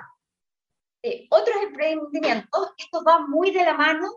de 1.01 1.27
otros 1.29 1.57
emprendimientos, 1.63 2.73
esto 2.77 3.03
va 3.03 3.25
muy 3.27 3.51
de 3.51 3.65
la 3.65 3.73
mano 3.73 4.07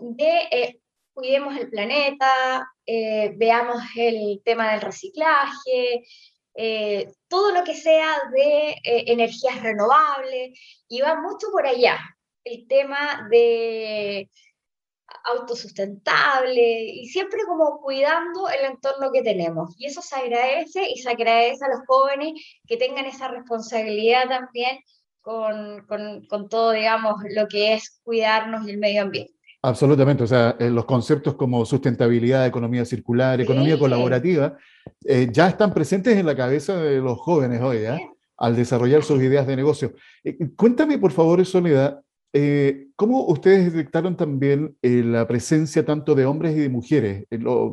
de 0.00 0.80
cuidemos 1.12 1.56
el 1.56 1.68
planeta, 1.68 2.70
veamos 2.86 3.82
el 3.96 4.40
tema 4.44 4.72
del 4.72 4.80
reciclaje, 4.80 6.04
eh, 6.60 7.12
todo 7.28 7.52
lo 7.52 7.62
que 7.62 7.76
sea 7.76 8.20
de 8.32 8.70
eh, 8.70 9.04
energías 9.06 9.62
renovables, 9.62 10.58
y 10.88 11.00
va 11.00 11.14
mucho 11.14 11.52
por 11.52 11.64
allá. 11.64 11.96
El 12.50 12.66
tema 12.66 13.28
de 13.30 14.28
autosustentable 15.24 16.84
y 16.84 17.06
siempre 17.06 17.40
como 17.46 17.80
cuidando 17.80 18.48
el 18.48 18.72
entorno 18.72 19.10
que 19.12 19.22
tenemos. 19.22 19.74
Y 19.78 19.86
eso 19.86 20.02
se 20.02 20.16
agradece 20.16 20.88
y 20.90 20.98
se 20.98 21.10
agradece 21.10 21.64
a 21.64 21.68
los 21.68 21.80
jóvenes 21.86 22.32
que 22.66 22.76
tengan 22.76 23.06
esa 23.06 23.28
responsabilidad 23.28 24.28
también 24.28 24.78
con, 25.20 25.84
con, 25.86 26.26
con 26.26 26.48
todo, 26.48 26.72
digamos, 26.72 27.16
lo 27.34 27.46
que 27.48 27.74
es 27.74 28.00
cuidarnos 28.02 28.66
y 28.66 28.70
el 28.70 28.78
medio 28.78 29.02
ambiente. 29.02 29.34
Absolutamente, 29.60 30.22
o 30.22 30.26
sea, 30.26 30.56
eh, 30.60 30.70
los 30.70 30.84
conceptos 30.84 31.34
como 31.34 31.66
sustentabilidad, 31.66 32.46
economía 32.46 32.84
circular, 32.84 33.40
economía 33.40 33.78
colaborativa, 33.78 34.56
eh, 35.04 35.28
ya 35.32 35.48
están 35.48 35.74
presentes 35.74 36.16
en 36.16 36.26
la 36.26 36.36
cabeza 36.36 36.76
de 36.76 36.98
los 37.00 37.18
jóvenes 37.18 37.60
hoy, 37.60 37.78
¿eh? 37.78 38.08
al 38.36 38.54
desarrollar 38.54 39.02
sus 39.02 39.20
ideas 39.20 39.48
de 39.48 39.56
negocio. 39.56 39.94
cuéntame, 40.56 40.96
por 40.96 41.10
favor, 41.10 41.44
Soledad, 41.44 42.00
¿cómo 42.96 43.26
ustedes 43.26 43.72
detectaron 43.72 44.16
también 44.16 44.76
la 44.82 45.26
presencia 45.26 45.84
tanto 45.84 46.14
de 46.14 46.26
hombres 46.26 46.56
y 46.56 46.60
de 46.60 46.68
mujeres? 46.68 47.26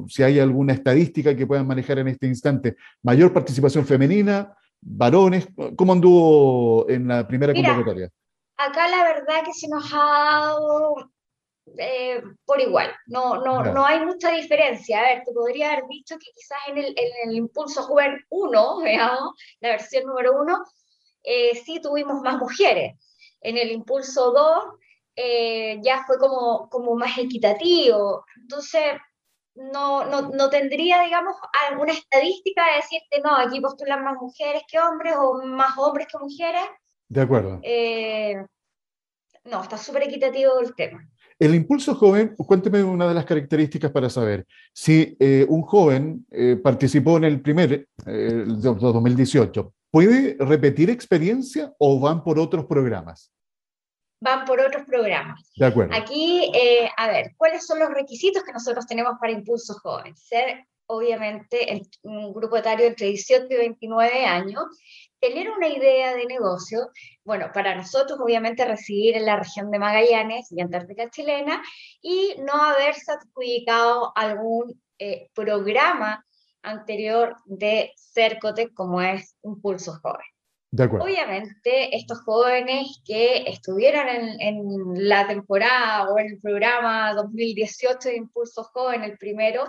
si 0.07 0.24
hay 0.24 0.39
alguna 0.39 0.74
estadística 0.74 1.35
que 1.35 1.47
puedan 1.47 1.67
manejar 1.67 2.00
en 2.00 2.07
este 2.09 2.27
instante. 2.27 2.75
¿Mayor 3.03 3.33
participación 3.33 3.85
femenina? 3.85 4.55
¿Varones? 4.81 5.47
¿Cómo 5.75 5.93
anduvo 5.93 6.89
en 6.89 7.07
la 7.07 7.27
primera 7.27 7.53
convocatoria? 7.53 8.09
Acá 8.57 8.88
la 8.88 9.03
verdad 9.03 9.43
que 9.43 9.53
se 9.53 9.67
nos 9.67 9.91
ha 9.93 9.97
dado 9.97 11.12
eh, 11.77 12.21
por 12.45 12.62
igual, 12.62 12.93
no, 13.07 13.43
no, 13.43 13.63
no 13.63 13.85
hay 13.85 14.05
mucha 14.05 14.31
diferencia. 14.31 15.00
A 15.00 15.03
ver, 15.03 15.24
te 15.25 15.33
podría 15.33 15.71
haber 15.71 15.88
dicho 15.88 16.15
que 16.17 16.31
quizás 16.33 16.59
en 16.67 16.77
el, 16.77 16.85
en 16.85 17.29
el 17.29 17.35
Impulso 17.35 17.81
Joven 17.83 18.24
1, 18.29 18.77
veamos, 18.81 19.33
la 19.59 19.69
versión 19.69 20.05
número 20.05 20.39
1, 20.41 20.63
eh, 21.24 21.55
sí 21.65 21.81
tuvimos 21.81 22.21
más 22.21 22.38
mujeres. 22.38 22.95
En 23.46 23.58
el 23.58 23.72
Impulso 23.72 24.32
2 24.32 24.64
eh, 25.16 25.80
ya 25.84 26.04
fue 26.06 26.18
como, 26.18 26.70
como 26.70 26.96
más 26.96 27.18
equitativo. 27.18 28.25
Entonces, 28.42 28.84
no, 29.56 30.06
no, 30.06 30.30
no, 30.30 30.50
tendría, 30.50 31.02
digamos, 31.02 31.36
alguna 31.70 31.94
estadística 31.94 32.66
de 32.66 32.75
decirte, 32.78 33.22
no, 33.24 33.36
aquí 33.36 33.62
postulan 33.62 34.04
más 34.04 34.16
mujeres 34.20 34.64
que 34.70 34.80
hombres 34.80 35.16
o 35.18 35.44
más 35.46 35.78
hombres 35.78 36.08
que 36.12 36.18
mujeres. 36.18 36.64
De 37.08 37.22
acuerdo. 37.22 37.62
no, 39.46 39.62
está 39.62 39.78
súper 39.78 40.04
equitativo 40.04 40.60
el 40.60 40.75
tema. 40.75 41.08
El 41.38 41.54
impulso 41.54 41.96
joven, 41.96 42.34
cuénteme 42.38 42.82
una 42.82 43.10
de 43.10 43.14
las 43.14 43.25
características 43.25 43.92
para 43.92 44.10
saber 44.10 44.46
si 44.74 45.18
eh, 45.20 45.46
un 45.50 45.64
joven 45.64 46.25
eh, 46.32 46.56
participó 46.56 47.18
en 47.18 47.25
el 47.25 47.42
primer, 47.42 47.90
eh, 48.06 48.44
2018, 48.48 49.74
¿puede 49.92 50.38
repetir 50.40 50.90
experiencia 50.90 51.74
o 51.78 52.00
van 52.00 52.24
por 52.24 52.40
otros 52.40 52.66
programas? 52.66 53.34
Van 54.19 54.45
por 54.45 54.60
otros 54.60 54.86
programas. 54.86 55.51
De 55.55 55.65
acuerdo. 55.65 55.95
Aquí, 55.95 56.51
eh, 56.53 56.89
a 56.98 57.07
ver, 57.07 57.34
¿cuáles 57.38 57.65
son 57.65 57.79
los 57.79 57.89
requisitos 57.89 58.43
que 58.43 58.53
nosotros 58.53 58.86
tenemos 58.88 59.13
para 59.19 59.34
Impulso 59.34 59.74
Joven? 59.81 60.15
Ser, 60.15 60.65
obviamente, 60.88 61.81
un 62.03 62.34
grupo 62.34 62.57
etario 62.57 62.88
entre 62.88 63.07
18 63.07 63.48
y 63.50 63.55
29 63.57 64.25
años, 64.25 64.63
tener 65.19 65.50
una 65.50 65.67
idea 65.67 66.15
de 66.15 66.25
negocio, 66.25 66.89
bueno, 67.24 67.50
para 67.53 67.75
nosotros 67.75 68.19
obviamente 68.19 68.65
residir 68.65 69.15
en 69.17 69.25
la 69.25 69.38
región 69.38 69.72
de 69.72 69.79
Magallanes 69.79 70.51
y 70.51 70.62
Antártica 70.62 71.10
chilena 71.10 71.62
y 72.01 72.36
no 72.39 72.53
haberse 72.53 73.12
adjudicado 73.12 74.12
algún 74.15 74.81
eh, 74.98 75.29
programa 75.34 76.25
anterior 76.62 77.36
de 77.45 77.91
Cercotec 77.95 78.74
como 78.74 79.01
es 79.01 79.36
Impulso 79.43 80.00
Joven. 80.01 80.35
Obviamente, 81.03 81.96
estos 81.96 82.22
jóvenes 82.22 83.01
que 83.05 83.44
estuvieron 83.48 84.08
en, 84.08 84.41
en, 84.41 85.10
la 85.10 85.27
temporada 85.27 86.10
o 86.10 86.20
en 86.20 86.27
el 86.27 86.39
programa 86.39 87.13
2018 87.13 88.10
de 88.10 88.15
Impulso 88.17 88.63
Joven, 88.63 89.03
el 89.03 89.17
primero, 89.17 89.63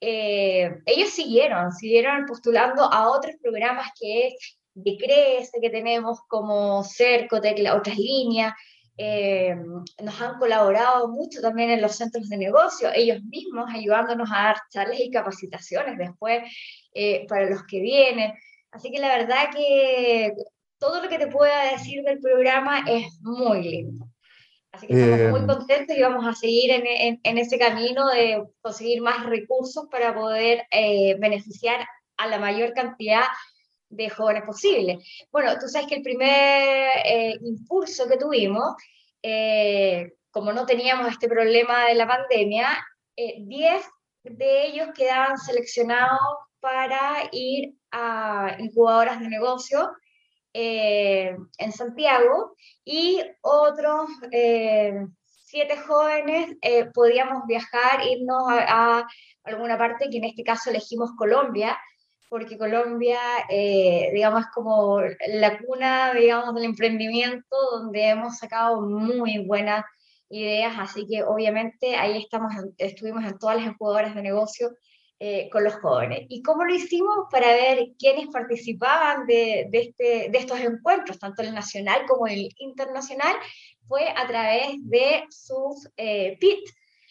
eh, 0.00 0.70
ellos 0.86 1.10
siguieron, 1.10 1.72
siguieron 1.72 2.26
postulando 2.26 2.82
a 2.84 3.10
otros 3.10 3.36
programas 3.42 3.88
que 4.00 4.28
es 4.28 4.58
de 4.74 4.96
Crece 4.96 5.60
que 5.60 5.70
tenemos 5.70 6.20
como 6.28 6.82
Cercotec, 6.84 7.58
otras 7.74 7.98
líneas, 7.98 8.54
eh, 9.02 9.56
nos 10.02 10.20
han 10.20 10.38
colaborado 10.38 11.08
mucho 11.08 11.40
también 11.40 11.70
en 11.70 11.80
los 11.80 11.96
centros 11.96 12.28
de 12.28 12.36
negocio, 12.36 12.90
ellos 12.94 13.22
mismos 13.24 13.70
ayudándonos 13.72 14.28
a 14.30 14.42
dar 14.42 14.56
charlas 14.70 15.00
y 15.00 15.10
capacitaciones 15.10 15.96
después 15.96 16.42
eh, 16.92 17.26
para 17.26 17.48
los 17.48 17.62
que 17.64 17.80
vienen. 17.80 18.34
Así 18.72 18.90
que 18.90 19.00
la 19.00 19.08
verdad 19.08 19.50
que 19.54 20.32
todo 20.78 21.02
lo 21.02 21.08
que 21.08 21.18
te 21.18 21.26
pueda 21.26 21.72
decir 21.72 22.02
del 22.04 22.20
programa 22.20 22.84
es 22.86 23.20
muy 23.22 23.62
lindo. 23.62 24.06
Así 24.72 24.86
que 24.86 24.94
estamos 24.94 25.30
muy 25.30 25.40
eh, 25.40 25.56
contentos 25.56 25.96
y 25.96 26.02
vamos 26.02 26.26
a 26.26 26.32
seguir 26.32 26.70
en, 26.70 27.20
en, 27.22 27.38
ese 27.38 27.58
camino 27.58 28.06
de 28.08 28.44
conseguir 28.60 29.02
más 29.02 29.26
recursos 29.26 29.86
para 29.90 30.14
poder 30.14 30.64
beneficiar 31.18 31.84
a 32.16 32.26
la 32.28 32.38
mayor 32.38 32.72
cantidad 32.72 33.24
de 33.90 34.08
jóvenes 34.08 34.44
posibles. 34.44 35.04
Bueno, 35.30 35.52
tú 35.58 35.66
sabes 35.68 35.88
que 35.88 35.96
el 35.96 36.02
primer 36.02 36.90
eh, 37.04 37.38
impulso 37.42 38.08
que 38.08 38.16
tuvimos, 38.16 38.74
eh, 39.22 40.12
como 40.30 40.52
no 40.52 40.64
teníamos 40.64 41.08
este 41.08 41.28
problema 41.28 41.86
de 41.86 41.94
la 41.94 42.06
pandemia, 42.06 42.86
10 43.16 43.82
eh, 43.82 43.88
de 44.22 44.66
ellos 44.66 44.88
quedaban 44.94 45.36
seleccionados 45.36 46.20
para 46.60 47.28
ir 47.32 47.74
a 47.90 48.56
incubadoras 48.58 49.20
de 49.20 49.28
negocio 49.28 49.90
en 50.52 51.72
Santiago 51.72 52.56
y 52.84 53.22
otros 53.40 54.08
siete 55.28 55.76
jóvenes 55.78 56.56
podíamos 56.92 57.46
viajar, 57.46 58.04
irnos 58.04 58.48
a, 58.48 58.98
a, 58.98 59.08
alguna 59.44 59.78
parte, 59.78 60.10
que 60.10 60.18
en 60.18 60.24
este 60.24 60.42
caso 60.42 60.70
elegimos 60.70 61.10
Colombia, 61.16 61.78
porque 62.30 62.56
Colombia, 62.56 63.18
eh, 63.48 64.08
digamos, 64.14 64.42
es 64.42 64.46
como 64.54 65.00
la 65.00 65.58
cuna, 65.58 66.14
digamos, 66.14 66.54
del 66.54 66.64
emprendimiento, 66.64 67.56
donde 67.72 68.10
hemos 68.10 68.38
sacado 68.38 68.82
muy 68.82 69.44
buenas 69.44 69.84
ideas, 70.28 70.74
así 70.78 71.08
que 71.08 71.24
obviamente 71.24 71.96
ahí 71.96 72.18
estamos, 72.18 72.54
estuvimos 72.78 73.24
en 73.24 73.36
todas 73.36 73.56
las 73.56 73.66
incubadoras 73.66 74.14
de 74.14 74.22
negocio 74.22 74.70
eh, 75.22 75.50
con 75.50 75.64
los 75.64 75.74
jóvenes. 75.74 76.26
¿Y 76.30 76.42
cómo 76.42 76.64
lo 76.64 76.74
hicimos? 76.74 77.26
Para 77.30 77.48
ver 77.48 77.90
quiénes 77.98 78.28
participaban 78.28 79.26
de, 79.26 79.66
de, 79.70 79.78
este, 79.78 80.30
de 80.30 80.38
estos 80.38 80.58
encuentros, 80.60 81.18
tanto 81.18 81.42
el 81.42 81.54
nacional 81.54 82.06
como 82.08 82.26
el 82.26 82.48
internacional, 82.56 83.36
fue 83.86 84.08
a 84.16 84.26
través 84.26 84.76
de 84.88 85.24
sus 85.28 85.90
eh, 85.96 86.38
PIT, 86.40 86.60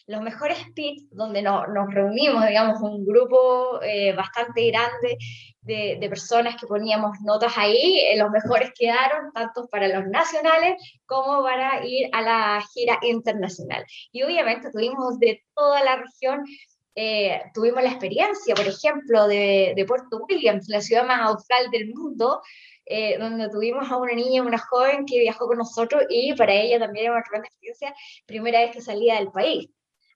los 0.06 0.22
mejores 0.22 0.58
PIT, 0.74 1.08
donde 1.12 1.40
nos 1.40 1.94
reunimos, 1.94 2.46
digamos, 2.48 2.80
un 2.80 3.06
grupo 3.06 3.80
eh, 3.82 4.12
bastante 4.12 4.66
grande 4.70 5.16
de, 5.60 5.98
de, 6.00 6.08
personas 6.08 6.60
que 6.60 6.66
poníamos 6.66 7.20
notas 7.20 7.52
ahí, 7.56 8.00
eh, 8.00 8.18
los 8.18 8.30
mejores 8.30 8.72
quedaron, 8.76 9.30
tanto 9.32 9.68
para 9.68 9.86
los 9.86 10.08
nacionales 10.08 10.82
como 11.06 11.42
para 11.42 11.86
ir 11.86 12.08
a 12.12 12.22
la 12.22 12.64
gira 12.74 12.98
internacional. 13.02 13.84
Y 14.10 14.22
obviamente 14.24 14.70
tuvimos 14.72 15.18
de 15.20 15.44
toda 15.54 15.84
la 15.84 15.96
región 15.96 16.44
eh, 16.94 17.42
tuvimos 17.54 17.82
la 17.82 17.90
experiencia, 17.90 18.54
por 18.54 18.66
ejemplo, 18.66 19.28
de, 19.28 19.72
de, 19.76 19.84
Puerto 19.84 20.24
Williams, 20.28 20.68
la 20.68 20.80
ciudad 20.80 21.06
más 21.06 21.20
austral 21.20 21.70
del 21.70 21.94
mundo, 21.94 22.42
eh, 22.86 23.16
donde 23.18 23.48
tuvimos 23.48 23.88
a 23.90 23.96
una 23.96 24.14
niña, 24.14 24.42
una 24.42 24.58
joven 24.58 25.06
que 25.06 25.20
viajó 25.20 25.46
con 25.46 25.58
nosotros 25.58 26.02
y 26.08 26.34
para 26.34 26.52
ella 26.52 26.80
también 26.80 27.06
era 27.06 27.14
una 27.14 27.24
gran 27.30 27.44
experiencia, 27.44 27.94
primera 28.26 28.60
vez 28.60 28.72
que 28.72 28.80
salía 28.80 29.14
del 29.16 29.30
país. 29.30 29.70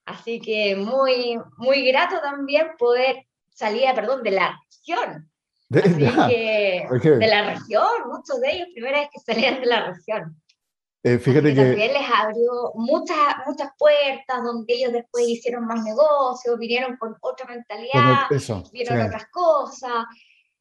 Así 0.05 0.39
que 0.39 0.75
muy, 0.75 1.39
muy 1.57 1.87
grato 1.87 2.19
también 2.21 2.67
poder 2.77 3.25
salir, 3.49 3.85
perdón, 3.95 4.23
de 4.23 4.31
la 4.31 4.59
región. 4.69 5.31
De, 5.69 6.85
de 7.19 7.27
la 7.27 7.53
región, 7.53 7.87
muchos 8.07 8.39
de 8.41 8.51
ellos 8.51 8.67
primera 8.73 8.99
vez 8.99 9.09
que 9.11 9.19
salían 9.19 9.61
de 9.61 9.65
la 9.65 9.91
región. 9.91 10.35
Eh, 11.07 11.19
fíjate 11.19 11.53
que, 11.53 11.61
también 11.63 11.93
les 11.93 12.09
abrió 12.11 12.71
muchas, 12.73 13.17
muchas 13.45 13.69
puertas 13.77 14.43
donde 14.43 14.73
ellos 14.73 14.91
después 14.91 15.27
hicieron 15.27 15.67
más 15.67 15.83
negocios, 15.83 16.57
vinieron 16.57 16.97
con 16.97 17.15
otra 17.21 17.45
mentalidad, 17.45 18.27
vieron 18.73 19.01
otras 19.01 19.27
cosas. 19.27 20.05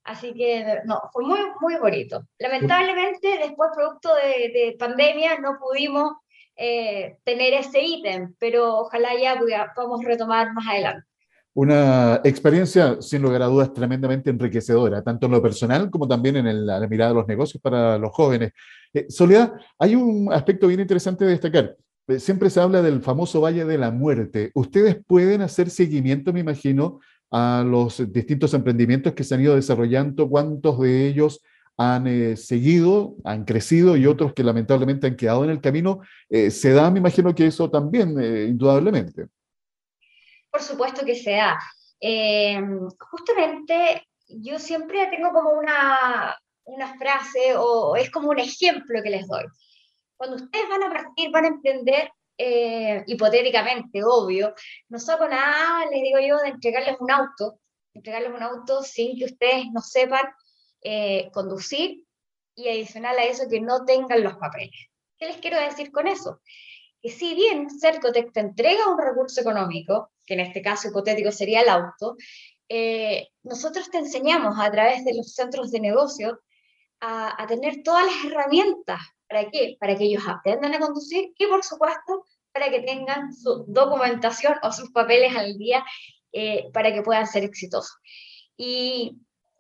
Así 0.03 0.35
que 0.35 0.83
no, 0.85 1.01
fue 1.15 1.25
muy, 1.25 1.41
muy 1.63 1.77
bonito. 1.77 2.27
Lamentablemente, 2.39 3.39
después, 3.39 3.71
producto 3.75 4.11
de, 4.17 4.53
de 4.53 4.77
pandemia, 4.79 5.39
no 5.39 5.57
pudimos 5.59 6.13
eh, 6.57 7.17
tener 7.25 7.55
ese 7.55 7.83
ítem, 7.83 8.35
pero 8.39 8.81
ojalá 8.81 9.19
ya 9.19 9.41
podamos 9.75 10.05
retomar 10.05 10.53
más 10.53 10.67
adelante. 10.69 11.09
Una 11.55 12.21
experiencia, 12.23 13.01
sin 13.01 13.23
lugar 13.23 13.41
a 13.41 13.47
dudas, 13.47 13.73
tremendamente 13.73 14.29
enriquecedora, 14.29 15.03
tanto 15.03 15.25
en 15.25 15.33
lo 15.33 15.41
personal 15.41 15.89
como 15.89 16.07
también 16.07 16.37
en 16.37 16.67
la 16.67 16.87
mirada 16.87 17.13
de 17.13 17.17
los 17.17 17.27
negocios 17.27 17.63
para 17.63 17.97
los 17.97 18.13
jóvenes. 18.13 18.53
Eh, 18.95 19.07
Soledad, 19.09 19.53
hay 19.79 19.97
un 19.97 20.33
aspecto 20.33 20.69
bien 20.69 20.81
interesante 20.81 21.25
de 21.25 21.33
destacar. 21.33 21.77
Eh, 22.07 22.21
siempre 22.21 22.49
se 22.49 22.61
habla 22.61 22.81
del 22.81 23.03
famoso 23.03 23.41
Valle 23.41 23.65
de 23.65 23.77
la 23.77 23.91
Muerte. 23.91 24.53
Ustedes 24.55 24.97
pueden 25.05 25.43
hacer 25.43 25.69
seguimiento, 25.69 26.33
me 26.33 26.41
imagino, 26.41 27.01
a 27.31 27.65
los 27.67 28.13
distintos 28.13 28.55
emprendimientos 28.55 29.13
que 29.15 29.25
se 29.25 29.35
han 29.35 29.41
ido 29.41 29.57
desarrollando, 29.57 30.29
cuántos 30.29 30.79
de 30.81 31.09
ellos 31.09 31.43
han 31.77 32.07
eh, 32.07 32.37
seguido, 32.37 33.17
han 33.25 33.45
crecido 33.45 33.97
y 33.97 34.07
otros 34.07 34.33
que 34.33 34.45
lamentablemente 34.45 35.09
han 35.09 35.17
quedado 35.17 35.43
en 35.43 35.51
el 35.51 35.61
camino. 35.61 36.01
se 36.31 36.73
da, 36.73 36.89
me 36.93 37.01
imagino 37.01 37.35
que 37.35 37.47
eso 37.47 37.69
también, 37.69 38.11
indudablemente. 38.11 39.27
Por 40.53 40.63
supuesto 40.63 41.05
que 41.05 41.17
se 41.17 41.33
da. 41.33 41.59
justamente 43.11 44.07
yo 44.29 44.61
siempre 44.61 45.09
tengo 45.11 45.33
como 45.33 45.51
una, 45.51 46.37
una 46.65 46.97
frase 46.97 47.57
o 47.57 47.97
es 47.97 48.11
como 48.11 48.31
un 48.31 48.39
ejemplo 48.39 49.03
que 49.03 49.11
les 49.11 49.27
doy. 49.27 49.45
Cuando 50.17 50.37
ustedes 50.37 50.69
van 50.69 50.83
a 50.85 50.93
partir, 50.93 51.31
van 51.31 51.45
a 51.45 51.49
emprender, 51.49 52.11
eh, 52.39 53.05
hipotéticamente, 53.07 54.03
obvio, 54.05 54.55
no 54.89 54.99
saco 54.99 55.29
nada, 55.29 55.87
les 55.91 56.03
digo 56.03 56.19
yo, 56.21 56.39
de 56.39 56.49
entregarles 56.49 56.97
un 57.01 57.11
auto, 57.11 57.61
entregarles 57.93 58.33
un 58.33 58.43
auto 58.43 58.83
sin 58.83 59.17
que 59.19 59.27
ustedes 59.27 59.67
no 59.73 59.81
sepan 59.81 60.25
eh, 60.83 61.31
conducir 61.33 62.05
y 62.55 62.69
adicional 62.69 63.19
a 63.19 63.25
eso 63.25 63.49
que 63.49 63.61
no 63.61 63.85
tengan 63.85 64.23
los 64.23 64.35
papeles. 64.37 64.89
¿Qué 65.19 65.27
les 65.27 65.37
quiero 65.39 65.59
decir 65.59 65.91
con 65.91 66.07
eso? 66.07 66.41
Que 67.01 67.11
si 67.11 67.35
bien 67.35 67.69
Cercotec 67.71 68.33
te 68.33 68.41
entrega 68.41 68.89
un 68.89 68.99
recurso 68.99 69.41
económico, 69.41 70.13
que 70.25 70.35
en 70.35 70.41
este 70.41 70.63
caso 70.63 70.89
hipotético 70.89 71.31
sería 71.31 71.61
el 71.61 71.69
auto, 71.69 72.17
eh, 72.69 73.29
nosotros 73.43 73.91
te 73.91 73.99
enseñamos 73.99 74.57
a 74.59 74.71
través 74.71 75.05
de 75.05 75.15
los 75.15 75.35
centros 75.35 75.71
de 75.71 75.81
negocio 75.81 76.41
a, 77.05 77.47
tener 77.47 77.83
todas 77.83 78.07
las 78.07 78.25
herramientas. 78.25 79.01
¿Para 79.29 79.51
qué? 79.51 79.77
Para 79.79 79.97
que 79.97 80.05
ellos 80.05 80.23
aprendan 80.27 80.75
a 80.75 80.79
conducir 80.79 81.33
y, 81.37 81.47
por 81.47 81.63
supuesto, 81.63 82.25
para 82.53 82.71
que 82.71 82.81
tengan 82.81 83.33
su 83.35 83.65
documentación 83.69 84.55
o 84.63 84.73
sus 84.73 84.91
papeles 84.91 85.37
al 85.37 85.59
día 85.59 85.85
eh, 86.33 86.71
para 86.73 86.93
que 86.93 87.03
puedan 87.03 87.27
ser 87.27 87.45
exitosos. 87.45 87.97
Y 88.57 89.19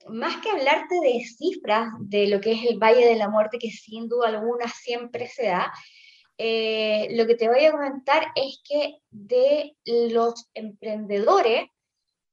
más 0.09 0.37
que 0.39 0.51
hablarte 0.51 0.95
de 1.01 1.25
cifras 1.25 1.89
de 2.01 2.29
lo 2.29 2.41
que 2.41 2.53
es 2.53 2.65
el 2.65 2.79
Valle 2.79 3.07
de 3.07 3.17
la 3.17 3.29
Muerte, 3.29 3.59
que 3.59 3.71
sin 3.71 4.09
duda 4.09 4.29
alguna 4.29 4.69
siempre 4.69 5.29
se 5.29 5.47
da, 5.47 5.73
eh, 6.37 7.09
lo 7.13 7.27
que 7.27 7.35
te 7.37 7.49
voy 7.49 7.65
a 7.65 7.73
comentar 7.73 8.27
es 8.35 8.61
que 8.69 8.97
de 9.11 9.77
los 9.87 10.49
emprendedores 10.55 11.69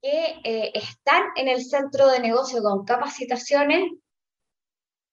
que 0.01 0.39
eh, 0.43 0.71
están 0.73 1.23
en 1.35 1.47
el 1.47 1.63
centro 1.63 2.07
de 2.07 2.19
negocio 2.19 2.63
con 2.63 2.83
capacitaciones, 2.83 3.83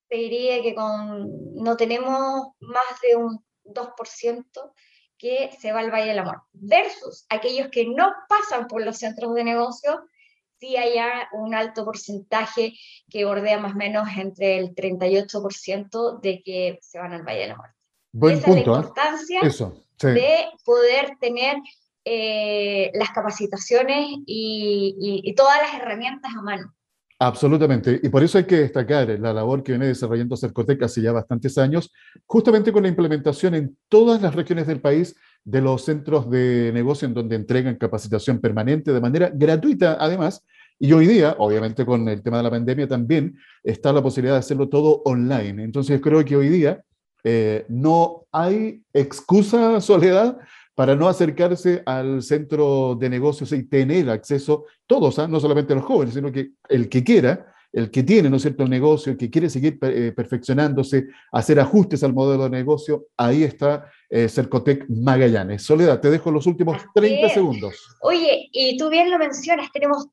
te 0.09 0.17
diría 0.17 0.63
que 0.63 0.75
con, 0.75 1.55
no 1.55 1.77
tenemos 1.77 2.49
más 2.61 3.01
de 3.03 3.17
un 3.17 3.45
2% 3.65 4.73
que 5.19 5.51
se 5.59 5.73
va 5.73 5.81
al 5.81 5.91
Valle 5.91 6.09
del 6.09 6.21
Amor, 6.21 6.43
versus 6.53 7.27
aquellos 7.29 7.69
que 7.69 7.87
no 7.87 8.13
pasan 8.29 8.69
por 8.69 8.85
los 8.85 8.99
centros 8.99 9.35
de 9.35 9.45
negocio, 9.45 10.01
sí 10.61 10.77
hay 10.77 10.95
un 11.33 11.55
alto 11.55 11.85
porcentaje 11.85 12.75
que 13.11 13.25
bordea 13.25 13.59
más 13.59 13.75
o 13.75 13.77
menos 13.77 14.09
entre 14.17 14.59
el 14.59 14.75
38% 14.75 16.21
de 16.21 16.43
que 16.43 16.79
se 16.81 16.99
van 16.99 17.13
al 17.13 17.23
Valle 17.23 17.41
del 17.41 17.51
Amor. 17.53 17.71
Buen 18.13 18.39
Esa 18.39 18.51
es 18.51 18.55
la 18.55 18.61
¿eh? 18.61 18.65
importancia 18.65 19.41
de 20.01 20.47
poder 20.65 21.17
tener 21.21 21.57
eh, 22.05 22.91
las 22.95 23.11
capacitaciones 23.11 24.07
y, 24.25 25.23
y 25.25 25.35
todas 25.35 25.59
las 25.61 25.75
herramientas 25.75 26.33
a 26.37 26.43
mano. 26.43 26.75
Absolutamente. 27.21 27.99
Y 28.01 28.09
por 28.11 28.23
eso 28.23 28.39
hay 28.39 28.45
que 28.45 28.59
destacar 28.59 29.09
la 29.19 29.33
labor 29.33 29.65
que 29.65 29.73
viene 29.73 29.89
desarrollando 29.89 30.37
Cercotec 30.37 30.81
hace 30.85 31.03
ya 31.03 31.11
bastantes 31.11 31.59
años, 31.59 31.93
justamente 32.27 32.71
con 32.71 32.85
la 32.85 32.89
implementación 32.89 33.57
en 33.57 33.77
todas 33.89 34.23
las 34.23 34.35
regiones 34.37 34.69
del 34.69 34.81
país 34.81 35.17
de 35.45 35.61
los 35.61 35.85
centros 35.85 36.31
de 36.31 36.71
negocio 36.73 37.09
en 37.09 37.15
donde 37.15 37.35
entregan 37.35 37.75
capacitación 37.77 38.39
permanente 38.41 38.93
de 38.93 39.01
manera 39.01 39.31
gratuita, 39.35 39.97
además. 39.99 40.45
Y 40.79 40.93
hoy 40.93 41.09
día, 41.09 41.35
obviamente 41.39 41.85
con 41.85 42.09
el 42.09 42.23
tema 42.23 42.37
de 42.37 42.45
la 42.45 42.51
pandemia 42.51 42.87
también, 42.87 43.37
está 43.65 43.93
la 43.93 44.03
posibilidad 44.03 44.35
de 44.35 44.41
hacerlo 44.41 44.69
todo 44.69 45.03
online. 45.05 45.65
Entonces 45.65 46.01
creo 46.01 46.25
que 46.25 46.37
hoy 46.37 46.49
día 46.49 46.85
eh, 47.25 47.67
no 47.69 48.27
hay 48.31 48.83
excusa, 48.93 49.81
Soledad, 49.81 50.39
para 50.79 50.95
no 50.95 51.09
acercarse 51.09 51.83
al 51.85 52.23
centro 52.23 52.95
de 52.95 53.11
negocios 53.11 53.51
y 53.51 53.65
tener 53.65 54.09
acceso, 54.11 54.67
todos, 54.87 55.19
¿ah? 55.19 55.27
no 55.27 55.41
solamente 55.41 55.75
los 55.75 55.83
jóvenes, 55.83 56.15
sino 56.15 56.31
que 56.31 56.51
el 56.69 56.89
que 56.89 57.03
quiera, 57.03 57.53
el 57.73 57.91
que 57.91 58.05
tiene, 58.05 58.31
¿no 58.31 58.37
es 58.37 58.43
cierto?, 58.43 58.63
el 58.63 58.71
negocio, 58.71 59.11
el 59.11 59.19
que 59.19 59.29
quiere 59.29 59.51
seguir 59.51 59.77
eh, 59.83 60.13
perfeccionándose, 60.15 61.09
hacer 61.33 61.59
ajustes 61.59 62.05
al 62.05 62.13
modelo 62.13 62.45
de 62.45 62.51
negocio, 62.51 63.07
ahí 63.17 63.43
está 63.43 63.91
eh, 64.09 64.29
Cercotec 64.29 64.89
Magallanes. 64.89 65.65
Soledad, 65.65 66.01
te 66.01 66.13
dejo 66.13 66.31
los 66.31 66.47
últimos 66.47 66.77
30 66.95 67.29
segundos. 67.31 67.75
Oye, 68.03 68.49
y 68.53 68.77
tú 68.77 68.89
bien 68.89 69.11
lo 69.11 69.19
mencionas, 69.19 69.73
tenemos 69.73 70.07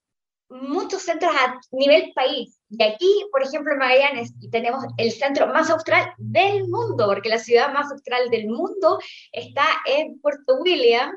muchos 0.50 1.04
centros 1.04 1.34
a 1.36 1.60
nivel 1.72 2.12
país. 2.14 2.60
Y 2.70 2.84
aquí, 2.84 3.26
por 3.32 3.44
ejemplo, 3.44 3.74
en 3.74 3.80
Magallanes, 3.80 4.34
tenemos 4.52 4.84
el 4.98 5.12
centro 5.12 5.48
más 5.48 5.70
austral 5.70 6.14
del 6.18 6.68
mundo, 6.68 7.08
porque 7.08 7.30
la 7.30 7.40
ciudad 7.40 7.74
más 7.74 7.92
austral 7.92 8.30
del 8.30 8.48
mundo 8.48 9.00
está 9.32 9.66
en 9.86 10.20
Puerto 10.20 10.56
William, 10.60 11.14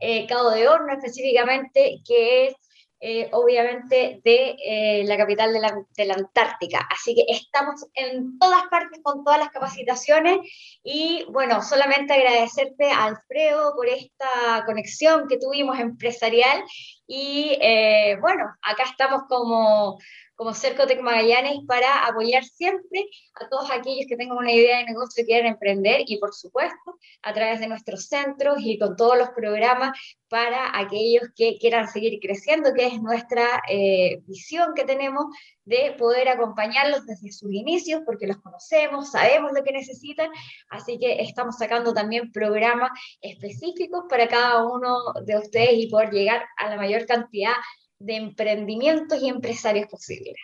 eh, 0.00 0.26
Cabo 0.26 0.50
de 0.50 0.68
Horno 0.68 0.92
específicamente, 0.92 2.00
que 2.06 2.46
es 2.46 2.54
eh, 3.02 3.30
obviamente 3.32 4.20
de 4.22 4.56
eh, 4.62 5.04
la 5.06 5.16
capital 5.16 5.54
de 5.54 5.60
la, 5.60 5.74
de 5.96 6.04
la, 6.04 6.14
Antártica. 6.14 6.86
Así 6.90 7.14
que 7.14 7.24
estamos 7.28 7.86
en 7.94 8.38
todas 8.38 8.64
partes 8.70 9.00
con 9.02 9.24
todas 9.24 9.38
las 9.38 9.48
capacitaciones 9.48 10.38
y 10.84 11.24
bueno, 11.30 11.62
solamente 11.62 12.12
agradecerte 12.12 12.90
a 12.90 13.04
Alfredo 13.04 13.74
por 13.74 13.88
esta 13.88 14.64
conexión 14.66 15.28
que 15.28 15.38
tuvimos 15.38 15.78
empresarial 15.78 16.62
y 17.06 17.56
eh, 17.60 18.18
bueno, 18.20 18.44
acá 18.62 18.84
estamos 18.84 19.22
como 19.28 19.98
como 20.40 20.54
Cercotec 20.54 21.02
Magallanes 21.02 21.58
para 21.66 22.06
apoyar 22.06 22.42
siempre 22.44 23.04
a 23.34 23.46
todos 23.50 23.70
aquellos 23.70 24.06
que 24.08 24.16
tengan 24.16 24.38
una 24.38 24.50
idea 24.50 24.78
de 24.78 24.86
negocio 24.86 25.22
y 25.22 25.26
quieran 25.26 25.52
emprender 25.52 26.00
y 26.06 26.16
por 26.16 26.32
supuesto 26.32 26.96
a 27.20 27.34
través 27.34 27.60
de 27.60 27.68
nuestros 27.68 28.06
centros 28.06 28.56
y 28.60 28.78
con 28.78 28.96
todos 28.96 29.18
los 29.18 29.28
programas 29.36 29.90
para 30.30 30.78
aquellos 30.78 31.24
que 31.36 31.58
quieran 31.58 31.88
seguir 31.88 32.18
creciendo, 32.22 32.72
que 32.72 32.86
es 32.86 33.02
nuestra 33.02 33.62
eh, 33.68 34.22
visión 34.26 34.72
que 34.74 34.84
tenemos 34.84 35.26
de 35.66 35.94
poder 35.98 36.30
acompañarlos 36.30 37.04
desde 37.04 37.32
sus 37.32 37.52
inicios, 37.52 38.00
porque 38.06 38.26
los 38.26 38.38
conocemos, 38.38 39.10
sabemos 39.10 39.52
lo 39.54 39.62
que 39.62 39.72
necesitan, 39.72 40.30
así 40.70 40.98
que 40.98 41.20
estamos 41.20 41.58
sacando 41.58 41.92
también 41.92 42.32
programas 42.32 42.92
específicos 43.20 44.04
para 44.08 44.26
cada 44.26 44.64
uno 44.64 44.96
de 45.22 45.36
ustedes 45.36 45.74
y 45.74 45.90
poder 45.90 46.10
llegar 46.12 46.46
a 46.56 46.70
la 46.70 46.76
mayor 46.76 47.04
cantidad 47.04 47.52
de 48.00 48.16
emprendimientos 48.16 49.22
y 49.22 49.28
empresarios 49.28 49.86
posibles. 49.88 50.34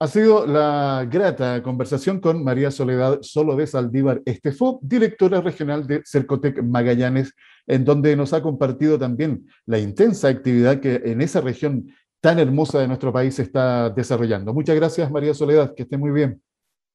Ha 0.00 0.06
sido 0.06 0.46
la 0.46 1.08
grata 1.10 1.60
conversación 1.62 2.20
con 2.20 2.44
María 2.44 2.70
Soledad 2.70 3.18
Solo 3.22 3.56
de 3.56 3.66
Saldívar 3.66 4.22
Estefó, 4.24 4.78
directora 4.82 5.40
regional 5.40 5.86
de 5.86 6.02
Cercotec 6.04 6.62
Magallanes, 6.62 7.34
en 7.66 7.84
donde 7.84 8.14
nos 8.14 8.32
ha 8.32 8.42
compartido 8.42 8.98
también 8.98 9.48
la 9.66 9.78
intensa 9.78 10.28
actividad 10.28 10.80
que 10.80 11.02
en 11.04 11.20
esa 11.20 11.40
región 11.40 11.92
tan 12.20 12.38
hermosa 12.38 12.80
de 12.80 12.88
nuestro 12.88 13.12
país 13.12 13.34
se 13.34 13.42
está 13.42 13.90
desarrollando. 13.90 14.54
Muchas 14.54 14.76
gracias, 14.76 15.10
María 15.10 15.34
Soledad, 15.34 15.74
que 15.74 15.82
esté 15.82 15.96
muy 15.96 16.10
bien. 16.10 16.40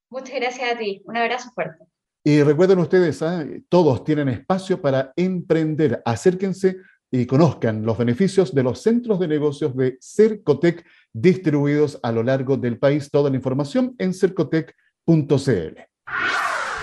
Muchas 0.10 0.36
gracias 0.36 0.74
a 0.74 0.78
ti. 0.78 1.02
Un 1.06 1.18
abrazo 1.18 1.50
fuerte. 1.54 1.84
Y 2.26 2.42
recuerden 2.42 2.80
ustedes, 2.80 3.22
¿ah? 3.22 3.46
todos 3.68 4.06
tienen 4.06 4.30
espacio 4.30 4.82
para 4.82 5.12
emprender. 5.18 6.02
Acérquense 6.06 6.78
y 7.14 7.28
conozcan 7.28 7.86
los 7.86 7.96
beneficios 7.96 8.56
de 8.56 8.64
los 8.64 8.82
centros 8.82 9.20
de 9.20 9.28
negocios 9.28 9.78
de 9.78 10.00
Cercotec 10.02 10.84
distribuidos 11.14 12.00
a 12.02 12.12
lo 12.12 12.24
largo 12.24 12.58
del 12.58 12.80
país. 12.80 13.12
Toda 13.12 13.30
la 13.30 13.36
información 13.36 13.94
en 14.00 14.16
cercotec.cl. 14.16 15.78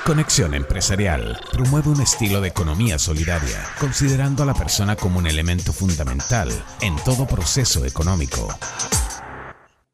Conexión 0.07 0.55
Empresarial 0.55 1.37
promueve 1.53 1.91
un 1.91 2.01
estilo 2.01 2.41
de 2.41 2.47
economía 2.47 2.97
solidaria, 3.01 3.59
considerando 3.81 4.45
a 4.45 4.47
la 4.47 4.55
persona 4.55 4.95
como 4.95 5.19
un 5.19 5.27
elemento 5.27 5.73
fundamental 5.73 6.49
en 6.81 6.95
todo 7.05 7.27
proceso 7.27 7.85
económico. 7.85 8.49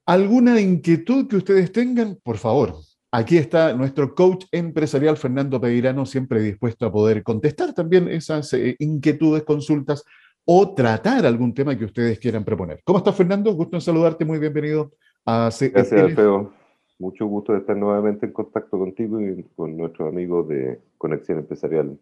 ¿Alguna 0.04 0.60
inquietud 0.60 1.28
que 1.28 1.36
ustedes 1.36 1.72
tengan? 1.72 2.18
Por 2.22 2.36
favor, 2.36 2.76
aquí 3.10 3.38
está 3.38 3.72
nuestro 3.72 4.14
coach 4.14 4.44
empresarial 4.52 5.16
Fernando 5.16 5.58
Pedirano, 5.58 6.04
siempre 6.04 6.42
dispuesto 6.42 6.84
a 6.84 6.92
poder 6.92 7.22
contestar 7.22 7.72
también 7.72 8.06
esas 8.08 8.52
eh, 8.52 8.76
inquietudes, 8.78 9.42
consultas 9.44 10.04
o 10.48 10.74
tratar 10.74 11.26
algún 11.26 11.52
tema 11.52 11.76
que 11.76 11.84
ustedes 11.84 12.18
quieran 12.20 12.44
proponer. 12.44 12.80
¿Cómo 12.84 12.98
estás, 12.98 13.16
Fernando? 13.16 13.52
Gusto 13.52 13.76
en 13.76 13.80
saludarte, 13.80 14.24
muy 14.24 14.38
bienvenido 14.38 14.92
a 15.24 15.50
Gracias, 15.50 15.92
Alfredo. 15.92 16.52
Mucho 17.00 17.26
gusto 17.26 17.52
de 17.52 17.58
estar 17.58 17.76
nuevamente 17.76 18.26
en 18.26 18.32
contacto 18.32 18.78
contigo 18.78 19.20
y 19.20 19.42
con 19.56 19.76
nuestros 19.76 20.08
amigos 20.08 20.48
de 20.48 20.80
Conexión 20.96 21.40
Empresarial. 21.40 21.98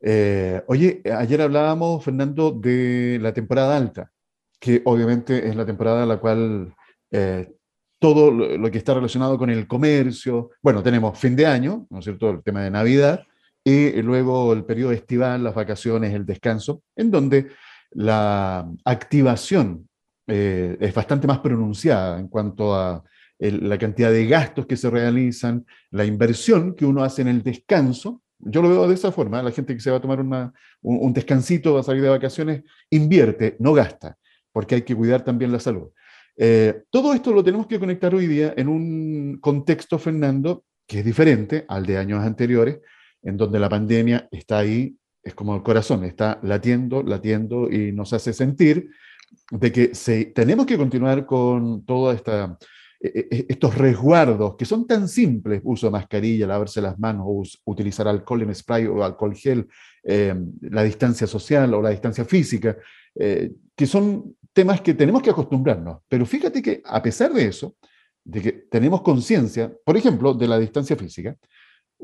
Eh, 0.00 0.62
oye, 0.66 1.00
ayer 1.16 1.40
hablábamos, 1.40 2.04
Fernando, 2.04 2.50
de 2.50 3.18
la 3.22 3.32
temporada 3.32 3.76
alta, 3.76 4.10
que 4.58 4.82
obviamente 4.84 5.48
es 5.48 5.54
la 5.54 5.64
temporada 5.64 6.02
en 6.02 6.08
la 6.08 6.18
cual 6.18 6.74
eh, 7.12 7.54
todo 8.00 8.32
lo 8.32 8.70
que 8.70 8.78
está 8.78 8.94
relacionado 8.94 9.38
con 9.38 9.48
el 9.48 9.66
comercio, 9.68 10.50
bueno, 10.60 10.82
tenemos 10.82 11.16
fin 11.18 11.36
de 11.36 11.46
año, 11.46 11.86
¿no 11.88 12.00
es 12.00 12.04
cierto?, 12.04 12.30
el 12.30 12.42
tema 12.42 12.62
de 12.62 12.70
Navidad, 12.70 13.24
y 13.64 14.02
luego 14.02 14.52
el 14.52 14.64
periodo 14.64 14.92
estival, 14.92 15.42
las 15.42 15.54
vacaciones, 15.54 16.12
el 16.12 16.26
descanso, 16.26 16.82
en 16.94 17.10
donde 17.10 17.48
la 17.92 18.70
activación 18.84 19.88
eh, 20.26 20.76
es 20.80 20.94
bastante 20.94 21.26
más 21.26 21.38
pronunciada 21.38 22.18
en 22.18 22.28
cuanto 22.28 22.74
a 22.74 23.02
la 23.38 23.78
cantidad 23.78 24.10
de 24.10 24.26
gastos 24.26 24.66
que 24.66 24.76
se 24.76 24.88
realizan, 24.88 25.66
la 25.90 26.04
inversión 26.04 26.74
que 26.74 26.86
uno 26.86 27.02
hace 27.02 27.22
en 27.22 27.28
el 27.28 27.42
descanso. 27.42 28.22
Yo 28.38 28.62
lo 28.62 28.68
veo 28.68 28.88
de 28.88 28.94
esa 28.94 29.12
forma, 29.12 29.42
la 29.42 29.50
gente 29.50 29.74
que 29.74 29.80
se 29.80 29.90
va 29.90 29.98
a 29.98 30.00
tomar 30.00 30.20
un, 30.20 31.12
descansito, 31.12 31.74
va 31.74 31.80
a 31.80 31.82
salir 31.82 32.02
de 32.02 32.08
vacaciones, 32.08 32.62
invierte, 32.90 33.56
no 33.58 33.72
gasta, 33.72 34.16
porque 34.52 34.76
hay 34.76 34.82
que 34.82 34.94
cuidar 34.94 35.24
también 35.24 35.52
la 35.52 35.60
salud. 35.60 35.90
Eh, 36.36 36.82
todo 36.90 37.12
esto 37.12 37.32
lo 37.32 37.44
tenemos 37.44 37.66
que 37.66 37.78
conectar 37.78 38.14
hoy 38.14 38.26
día 38.26 38.54
en 38.56 38.68
un 38.68 39.38
contexto, 39.40 39.98
Fernando, 39.98 40.64
que 40.86 41.00
es 41.00 41.04
diferente 41.04 41.64
al 41.68 41.86
de 41.86 41.98
años 41.98 42.20
anteriores, 42.20 42.78
en 43.24 43.36
donde 43.36 43.58
la 43.58 43.68
pandemia 43.68 44.28
está 44.30 44.58
ahí, 44.58 44.96
es 45.22 45.34
como 45.34 45.56
el 45.56 45.62
corazón, 45.62 46.04
está 46.04 46.38
latiendo, 46.42 47.02
latiendo 47.02 47.70
y 47.70 47.92
nos 47.92 48.12
hace 48.12 48.32
sentir 48.32 48.90
de 49.50 49.72
que 49.72 49.94
se, 49.94 50.26
tenemos 50.26 50.66
que 50.66 50.76
continuar 50.76 51.26
con 51.26 51.84
toda 51.84 52.14
esta 52.14 52.56
e, 53.04 53.08
e, 53.08 53.36
e, 53.36 53.46
estos 53.50 53.74
resguardos 53.74 54.56
que 54.56 54.64
son 54.64 54.86
tan 54.86 55.08
simples, 55.08 55.60
uso 55.64 55.88
de 55.88 55.90
mascarilla, 55.90 56.46
lavarse 56.46 56.80
las 56.80 56.98
manos, 56.98 57.60
utilizar 57.64 58.08
alcohol 58.08 58.42
en 58.42 58.54
spray 58.54 58.86
o 58.86 59.04
alcohol 59.04 59.34
gel, 59.34 59.68
em, 60.02 60.52
la 60.62 60.82
distancia 60.82 61.26
social 61.26 61.74
o 61.74 61.82
la 61.82 61.90
distancia 61.90 62.24
física, 62.24 62.78
eh, 63.14 63.52
que 63.76 63.86
son 63.86 64.36
temas 64.54 64.80
que 64.80 64.94
tenemos 64.94 65.22
que 65.22 65.28
acostumbrarnos. 65.28 65.98
Pero 66.08 66.24
fíjate 66.24 66.62
que 66.62 66.80
a 66.82 67.02
pesar 67.02 67.34
de 67.34 67.46
eso, 67.46 67.76
de 68.24 68.40
que 68.40 68.52
tenemos 68.70 69.02
conciencia, 69.02 69.70
por 69.84 69.98
ejemplo, 69.98 70.32
de 70.32 70.48
la 70.48 70.58
distancia 70.58 70.96
física, 70.96 71.36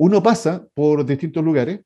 uno 0.01 0.23
pasa 0.23 0.67
por 0.73 1.05
distintos 1.05 1.45
lugares 1.45 1.81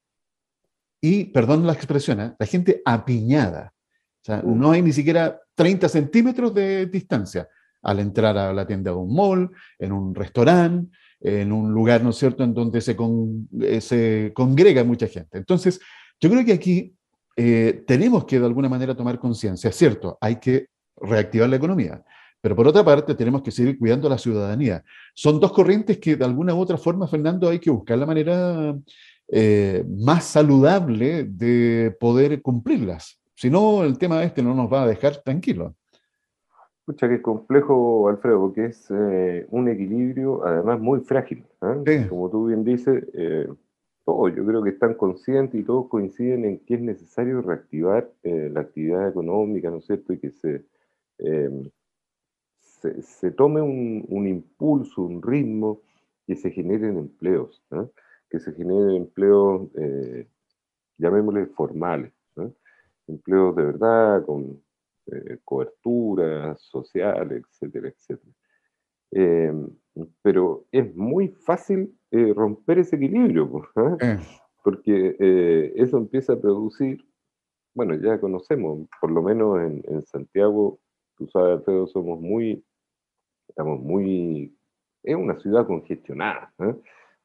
y, 1.00 1.24
perdón 1.24 1.66
la 1.66 1.72
expresión, 1.72 2.20
¿eh? 2.20 2.33
la 2.38 2.46
gente 2.46 2.81
apiñada. 2.85 3.72
O 3.74 4.24
sea, 4.24 4.40
no 4.42 4.70
hay 4.70 4.83
ni 4.83 4.92
siquiera 4.92 5.40
30 5.57 5.88
centímetros 5.88 6.55
de 6.55 6.87
distancia 6.87 7.48
al 7.83 7.98
entrar 7.98 8.38
a 8.38 8.53
la 8.53 8.66
tienda 8.66 8.92
de 8.92 8.96
un 8.96 9.12
mall, 9.12 9.50
en 9.81 9.90
un 9.90 10.14
restaurante, 10.14 10.96
en 11.20 11.50
un 11.50 11.72
lugar, 11.72 12.05
¿no 12.05 12.11
es 12.11 12.16
cierto?, 12.16 12.44
en 12.44 12.55
donde 12.55 12.81
se, 12.81 12.96
eh, 13.62 13.81
se 13.81 14.31
congrega 14.33 14.85
mucha 14.85 15.09
gente. 15.09 15.37
Entonces, 15.37 15.81
yo 16.20 16.31
creo 16.31 16.44
que 16.44 16.53
aquí 16.53 16.94
eh, 17.37 17.83
tenemos 17.85 18.27
que 18.27 18.38
de 18.38 18.46
alguna 18.46 18.68
manera 18.68 18.94
tomar 18.94 19.18
conciencia. 19.18 19.70
Es 19.70 19.77
cierto, 19.77 20.18
hay 20.20 20.37
que 20.37 20.68
reactivar 20.96 21.48
la 21.48 21.57
economía, 21.57 22.05
pero 22.44 22.54
por 22.54 22.68
otra 22.68 22.85
parte, 22.85 23.14
tenemos 23.14 23.40
que 23.40 23.50
seguir 23.50 23.78
cuidando 23.78 24.07
a 24.07 24.11
la 24.11 24.18
ciudadanía. 24.18 24.85
Son 25.14 25.40
dos 25.40 25.50
corrientes 25.50 25.96
que 25.96 26.14
de 26.14 26.26
alguna 26.26 26.54
u 26.54 26.59
otra 26.59 26.76
forma, 26.76 27.09
Fernando, 27.09 27.48
hay 27.48 27.59
que 27.59 27.70
buscar 27.70 27.96
la 27.96 28.04
manera 28.04 28.76
eh, 29.28 29.83
más 29.88 30.24
saludable 30.24 31.24
de 31.24 31.96
poder 31.98 32.42
cumplirlas. 32.42 33.18
Si 33.35 33.48
no, 33.48 33.83
el 33.83 33.96
tema 33.96 34.22
este 34.22 34.42
no 34.42 34.54
nos 34.54 34.70
va 34.70 34.83
a 34.83 34.87
dejar 34.87 35.22
tranquilos. 35.22 35.72
Escucha, 36.80 37.09
qué 37.09 37.22
complejo, 37.22 38.11
Alfredo, 38.11 38.40
porque 38.40 38.66
es 38.66 38.90
eh, 38.90 39.46
un 39.48 39.70
equilibrio 39.70 40.44
además 40.44 40.78
muy 40.80 41.00
frágil. 41.00 41.46
¿eh? 41.87 42.07
Como 42.11 42.28
tú 42.28 42.48
bien 42.48 42.62
dices, 42.62 43.04
todos 44.04 44.37
yo 44.37 44.44
creo 44.44 44.62
que 44.62 44.68
están 44.68 44.92
conscientes 44.92 45.59
y 45.59 45.64
todos 45.64 45.88
coinciden 45.88 46.44
en 46.44 46.59
que 46.59 46.74
es 46.74 46.83
necesario 46.83 47.40
reactivar 47.40 48.11
la 48.22 48.61
actividad 48.61 49.09
económica, 49.09 49.70
¿no 49.70 49.78
es 49.78 49.87
cierto? 49.87 50.12
Y 50.12 50.18
que 50.18 50.30
se 50.30 50.66
se, 53.02 53.30
tome 53.30 53.60
un, 53.60 54.26
impulso, 54.26 55.02
un 55.02 55.22
ritmo, 55.22 55.80
que 56.26 56.36
se 56.36 56.50
generen 56.50 56.96
empleos, 56.96 57.62
que 58.30 58.40
se 58.40 58.52
generen 58.52 58.96
empleos, 58.96 59.68
eh, 59.76 60.26
llamémosle 60.98 61.46
formales, 61.46 62.12
empleos 63.06 63.54
de 63.56 63.64
verdad, 63.64 64.24
con 64.24 64.62
eh, 65.06 65.38
cobertura 65.44 66.56
social, 66.56 67.32
etcétera, 67.32 67.88
etcétera. 67.88 68.32
Em, 69.10 69.68
pero 70.22 70.64
es 70.72 70.94
muy 70.96 71.28
fácil 71.28 71.94
eh, 72.10 72.32
romper 72.34 72.78
ese 72.78 72.96
equilibrio, 72.96 73.62
porque 74.64 75.72
eso 75.76 75.98
empieza 75.98 76.32
a 76.32 76.40
producir, 76.40 77.04
bueno, 77.74 77.94
ya 77.96 78.18
conocemos, 78.18 78.88
por 79.00 79.10
lo 79.10 79.22
menos 79.22 79.60
en, 79.60 79.82
en 79.86 80.06
Santiago, 80.06 80.78
tú 81.16 81.28
sabes, 81.28 81.58
Alfredo, 81.58 81.86
somos 81.86 82.18
muy 82.18 82.64
Estamos 83.48 83.80
muy... 83.80 84.57
Es 85.02 85.16
una 85.16 85.38
ciudad 85.38 85.66
congestionada, 85.66 86.52
¿eh? 86.61 86.74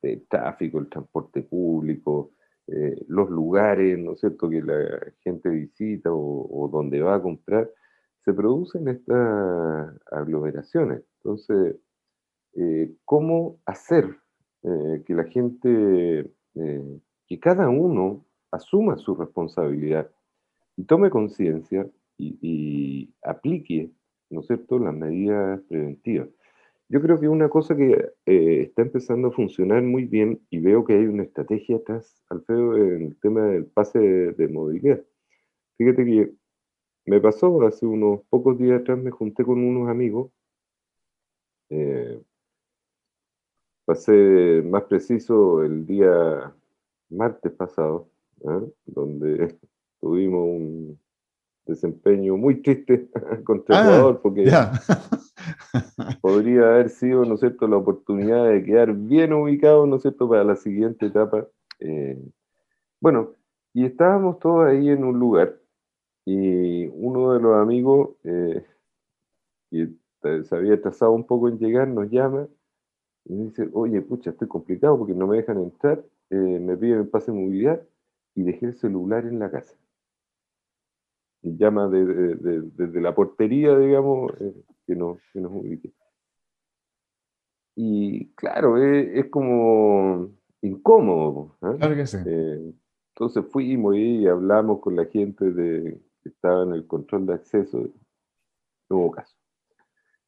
el 0.02 0.28
tráfico, 0.28 0.80
el 0.80 0.90
transporte 0.90 1.44
público, 1.44 2.32
eh, 2.68 3.06
los 3.08 3.30
lugares, 3.30 3.98
¿no 3.98 4.14
es 4.14 4.20
cierto?, 4.20 4.50
que 4.50 4.62
la 4.62 5.14
gente 5.22 5.50
visita 5.50 6.10
o, 6.12 6.70
donde 6.72 7.02
va 7.02 7.16
a 7.16 7.22
comprar, 7.22 7.70
se 8.26 8.34
producen 8.34 8.88
estas 8.90 9.96
aglomeraciones. 10.12 11.04
Entonces, 11.18 11.78
eh, 12.56 12.94
¿cómo 13.06 13.60
hacer 13.66 14.18
que 14.62 15.14
la 15.14 15.24
gente, 15.24 16.30
que 16.54 17.40
cada 17.40 17.70
uno 17.70 18.26
asuma 18.52 18.98
su 18.98 19.16
responsabilidad 19.16 20.12
y 20.76 20.84
tome 20.84 21.10
conciencia 21.10 21.90
y, 22.18 23.14
aplique 23.22 23.92
¿no 24.30 24.42
es 24.42 24.48
cierto?, 24.48 24.80
las 24.80 24.94
medidas 24.94 25.62
preventivas. 25.70 26.30
Yo 26.90 27.02
creo 27.02 27.20
que 27.20 27.30
una 27.30 27.50
cosa 27.50 27.76
que 27.76 27.92
eh, 28.26 28.62
está 28.64 28.82
empezando 28.82 29.28
a 29.28 29.32
funcionar 29.32 29.84
muy 29.84 30.06
bien 30.06 30.42
y 30.50 30.60
veo 30.60 30.84
que 30.86 30.94
hay 30.94 31.06
una 31.06 31.24
estrategia 31.24 31.78
atrás, 31.78 32.24
Alfredo, 32.30 32.76
en 32.78 33.04
el 33.08 33.20
tema 33.20 33.46
del 33.46 33.68
pase 33.68 34.00
de, 34.00 34.48
movilidad. 34.48 35.00
Fíjate 35.78 36.04
que 36.06 36.34
me 37.06 37.22
pasó 37.22 37.62
hace 37.64 37.86
unos 37.86 38.22
pocos 38.30 38.58
días 38.58 38.82
atrás, 38.82 38.98
me 38.98 39.12
junté 39.12 39.46
con 39.46 39.64
unos 39.64 39.88
amigos, 39.90 40.32
eh, 41.70 42.22
pasé 43.86 44.64
más 44.66 44.84
preciso 44.84 45.64
el 45.64 45.86
día 45.86 46.54
martes 47.10 47.52
pasado, 47.54 48.10
¿eh? 48.42 48.72
donde 48.86 49.56
tuvimos 50.02 50.44
un, 50.44 51.00
desempeño 51.70 52.38
muy 52.38 52.62
triste 52.62 53.10
contra 53.46 53.80
ah, 53.80 53.82
Ecuador, 53.84 54.22
porque 54.22 54.46
podría 56.22 56.62
haber 56.62 56.90
sido, 56.90 57.26
¿no 57.26 57.36
es 57.36 57.40
cierto?, 57.40 57.68
la 57.68 57.78
oportunidad 57.78 58.50
de 58.50 58.64
quedar 58.64 58.94
bien 58.94 59.34
ubicado, 59.34 59.86
¿no 59.86 59.98
es 59.98 60.02
cierto?, 60.02 60.28
para 60.28 60.44
la 60.44 60.56
siguiente 60.56 61.06
etapa. 61.06 61.48
Eh, 61.80 62.22
bueno, 63.00 63.34
y 63.74 63.86
estábamos 63.86 64.40
todos 64.40 64.68
ahí 64.68 64.90
en 64.90 65.04
un 65.04 65.20
lugar, 65.20 65.56
y 66.26 66.88
uno 66.88 67.34
de 67.34 67.40
los 67.40 67.56
amigos, 67.56 68.12
eh, 68.24 68.66
y 69.72 69.88
se 70.22 70.56
había 70.56 70.82
trazado 70.82 71.12
un 71.12 71.26
poco 71.26 71.48
en 71.48 71.58
llegar, 71.58 71.88
nos 71.88 72.10
llama 72.10 72.48
y 73.26 73.34
me 73.34 73.46
dice, 73.46 73.70
oye, 73.74 74.02
pucha, 74.02 74.32
estoy 74.32 74.48
complicado 74.48 74.98
porque 74.98 75.14
no 75.14 75.28
me 75.28 75.38
dejan 75.38 75.62
entrar, 75.62 76.04
eh, 76.30 76.36
me 76.36 76.76
piden 76.78 77.00
el 77.00 77.08
pase 77.08 77.32
de 77.32 77.38
movilidad 77.38 77.82
y 78.36 78.44
dejé 78.44 78.68
el 78.68 78.78
celular 78.78 79.26
en 79.26 79.40
la 79.40 79.52
casa. 79.52 79.76
Llama 81.42 81.88
desde 81.88 83.02
la 83.02 83.16
portería, 83.16 83.78
digamos, 83.78 84.32
eh, 84.42 84.54
que, 84.86 84.96
nos, 84.96 85.20
que 85.32 85.40
nos 85.40 85.52
ubique. 85.54 85.94
Y 87.76 88.34
claro, 88.34 88.78
es, 88.78 89.30
como 89.30 90.32
incómodo. 90.62 91.56
¿eh? 91.62 91.78
Claro 91.80 91.96
que 91.96 92.06
sí. 92.06 92.18
entonces 93.14 93.46
fuimos 93.52 93.96
y 93.96 94.28
hablamos 94.28 94.82
con 94.82 94.98
la 94.98 95.06
gente 95.06 95.50
de, 95.52 96.02
que 96.22 96.30
estaba 96.30 96.64
en 96.64 96.74
el 96.74 96.86
control 96.88 97.26
de 97.26 97.34
acceso. 97.36 97.88
No 98.90 98.98
hubo 98.98 99.12
caso. 99.12 99.36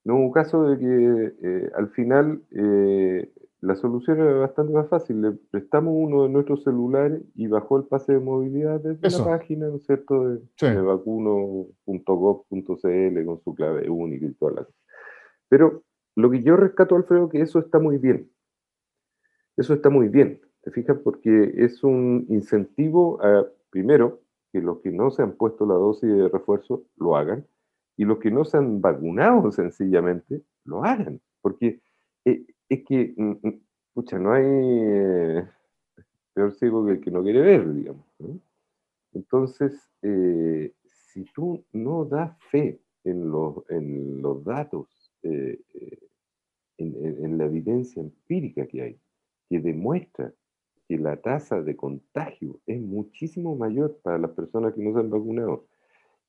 No 0.03 0.15
hubo 0.15 0.31
caso 0.31 0.63
de 0.63 0.79
que 0.79 1.33
eh, 1.43 1.71
al 1.75 1.89
final 1.89 2.41
eh, 2.51 3.31
la 3.61 3.75
solución 3.75 4.19
era 4.19 4.33
bastante 4.33 4.73
más 4.73 4.89
fácil. 4.89 5.21
Le 5.21 5.31
prestamos 5.33 5.93
uno 5.95 6.23
de 6.23 6.29
nuestros 6.29 6.63
celulares 6.63 7.21
y 7.35 7.45
bajó 7.47 7.77
el 7.77 7.85
pase 7.85 8.13
de 8.13 8.19
movilidad 8.19 8.81
desde 8.81 9.19
la 9.19 9.25
página, 9.25 9.67
¿no 9.67 9.75
es 9.75 9.85
cierto?, 9.85 10.29
de, 10.29 10.81
vacuno.gov.cl 10.81 13.25
con 13.25 13.41
su 13.43 13.55
clave 13.55 13.87
única 13.89 14.25
y 14.25 14.33
toda 14.33 14.53
la 14.53 14.65
cosa. 14.65 14.77
Pero 15.47 15.83
lo 16.15 16.31
que 16.31 16.41
yo 16.41 16.55
rescato, 16.55 16.95
Alfredo, 16.95 17.29
que 17.29 17.41
eso 17.41 17.59
está 17.59 17.77
muy 17.77 17.99
bien. 17.99 18.31
Eso 19.57 19.75
está 19.75 19.91
muy 19.91 20.07
bien, 20.07 20.41
¿te 20.63 20.71
fijas? 20.71 20.97
Porque 21.03 21.53
es 21.57 21.83
un 21.83 22.25
incentivo 22.29 23.23
a, 23.23 23.45
primero, 23.69 24.21
que 24.51 24.59
los 24.59 24.79
que 24.79 24.91
no 24.91 25.11
se 25.11 25.21
han 25.21 25.33
puesto 25.33 25.67
la 25.67 25.75
dosis 25.75 26.11
de 26.11 26.29
refuerzo 26.29 26.85
lo 26.97 27.15
hagan 27.15 27.45
y 27.95 28.05
los 28.05 28.17
que 28.17 28.31
no 28.31 28.43
se 28.43 28.57
han 28.57 28.81
vacunado 28.81 29.51
sencillamente 29.51 30.41
lo 30.65 30.83
hagan. 30.83 31.21
Porque 31.41 31.79
eh, 32.25 32.43
es 32.73 32.85
que, 32.85 33.13
mm, 33.17 33.47
mm, 33.47 33.61
pucha, 33.93 34.17
no 34.17 34.31
hay 34.33 34.45
eh, 34.45 35.45
peor 36.33 36.53
ciego 36.53 36.85
que 36.85 36.93
el 36.93 37.01
que 37.01 37.11
no 37.11 37.21
quiere 37.23 37.41
ver, 37.41 37.73
digamos. 37.73 38.05
Entonces, 39.13 39.89
eh, 40.01 40.73
si 40.83 41.25
tú 41.33 41.63
no 41.73 42.05
das 42.05 42.37
fe 42.49 42.79
en 43.03 43.29
los, 43.29 43.69
en 43.69 44.21
los 44.21 44.43
datos, 44.43 44.87
en, 45.23 45.57
en 46.77 47.37
la 47.37 47.45
evidencia 47.45 48.01
empírica 48.01 48.65
que 48.65 48.81
hay, 48.81 48.99
que 49.49 49.59
demuestra 49.59 50.33
que 50.87 50.97
la 50.97 51.17
tasa 51.17 51.61
de 51.61 51.75
contagio 51.75 52.59
es 52.65 52.81
muchísimo 52.81 53.55
mayor 53.55 53.99
para 54.01 54.17
las 54.17 54.31
personas 54.31 54.73
que 54.73 54.81
no 54.81 54.93
se 54.93 54.99
han 54.99 55.09
vacunado 55.09 55.65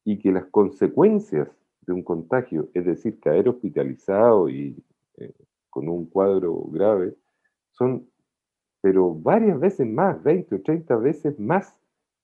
y 0.05 0.19
que 0.19 0.33
las 0.33 0.47
consecuencias 0.47 1.49
de 1.83 1.93
un 1.93 2.03
contagio, 2.03 2.69
es 2.75 2.85
decir, 2.85 3.19
caer 3.21 3.49
hospitalizado 3.49 4.49
y 4.49 4.77
eh, 5.17 5.33
con 5.73 5.89
un 5.89 6.07
cuadro 6.07 6.67
grave, 6.71 7.17
son, 7.71 8.07
pero 8.81 9.15
varias 9.15 9.59
veces 9.59 9.87
más, 9.89 10.23
20 10.23 10.55
o 10.55 10.63
30 10.63 10.97
veces 10.99 11.41
más 11.41 11.75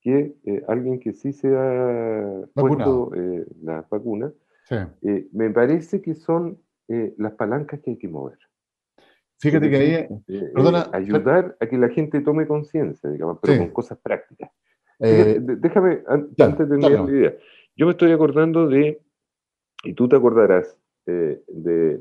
que 0.01 0.37
eh, 0.45 0.63
alguien 0.69 1.01
que 1.01 1.13
sí 1.15 1.33
se 1.33 1.49
ha 1.57 2.43
puesto 2.55 3.11
eh, 3.15 3.47
la 3.63 3.85
vacuna. 3.91 4.33
me 5.33 5.51
parece 5.51 6.01
que 6.01 6.15
son 6.15 6.59
las 6.89 7.33
palancas 7.33 7.81
que 7.81 7.91
hay 7.91 7.99
que 7.99 8.09
mover. 8.09 8.39
Fíjate 9.41 9.71
que 9.71 9.77
ahí. 9.77 9.91
Eh, 9.93 10.09
eh, 10.29 10.53
ayudar 10.93 11.57
a 11.61 11.67
que 11.67 11.79
la 11.79 11.89
gente 11.89 12.21
tome 12.21 12.47
conciencia, 12.47 13.09
digamos, 13.09 13.39
pero 13.41 13.59
con 13.59 13.71
cosas 13.71 13.99
prácticas. 13.99 14.51
Eh, 15.01 15.39
déjame, 15.41 16.03
antes 16.09 16.59
de 16.59 16.67
terminar 16.67 17.09
idea. 17.09 17.35
Yo 17.77 17.87
me 17.87 17.93
estoy 17.93 18.11
acordando 18.11 18.67
de, 18.67 19.01
y 19.85 19.95
tú 19.95 20.09
te 20.09 20.17
acordarás, 20.17 20.77
de 21.13 21.99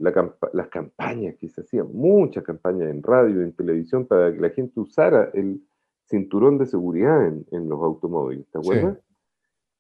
las 0.54 0.68
campañas 0.70 1.36
que 1.36 1.50
se 1.50 1.62
hacían, 1.62 1.88
muchas 1.94 2.44
campañas 2.44 2.90
en 2.90 3.02
radio 3.02 3.42
y 3.42 3.44
en 3.44 3.54
televisión 3.54 4.06
para 4.06 4.34
que 4.34 4.40
la 4.40 4.50
gente 4.50 4.80
usara 4.80 5.30
el 5.34 5.62
cinturón 6.08 6.58
de 6.58 6.66
seguridad 6.66 7.28
en, 7.28 7.70
los 7.70 7.82
automóviles, 7.82 8.48
¿te 8.50 8.58
acuerdas? 8.58 8.98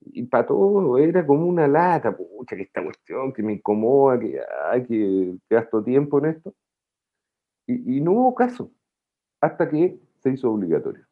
Y 0.01 0.23
para 0.23 0.45
todo 0.45 0.97
era 0.97 1.25
como 1.25 1.45
una 1.45 1.67
lata, 1.67 2.15
pucha, 2.15 2.55
que 2.55 2.63
esta 2.63 2.83
cuestión 2.83 3.33
que 3.33 3.43
me 3.43 3.53
incomoda, 3.53 4.19
que, 4.19 4.39
ay, 4.69 4.85
que 4.85 5.37
gasto 5.49 5.83
tiempo 5.83 6.19
en 6.19 6.25
esto. 6.25 6.53
Y, 7.65 7.99
no 7.99 8.13
hubo 8.13 8.35
caso, 8.35 8.71
hasta 9.41 9.69
que 9.69 9.99
se 10.19 10.31
hizo 10.31 10.51
obligatorio. 10.51 11.05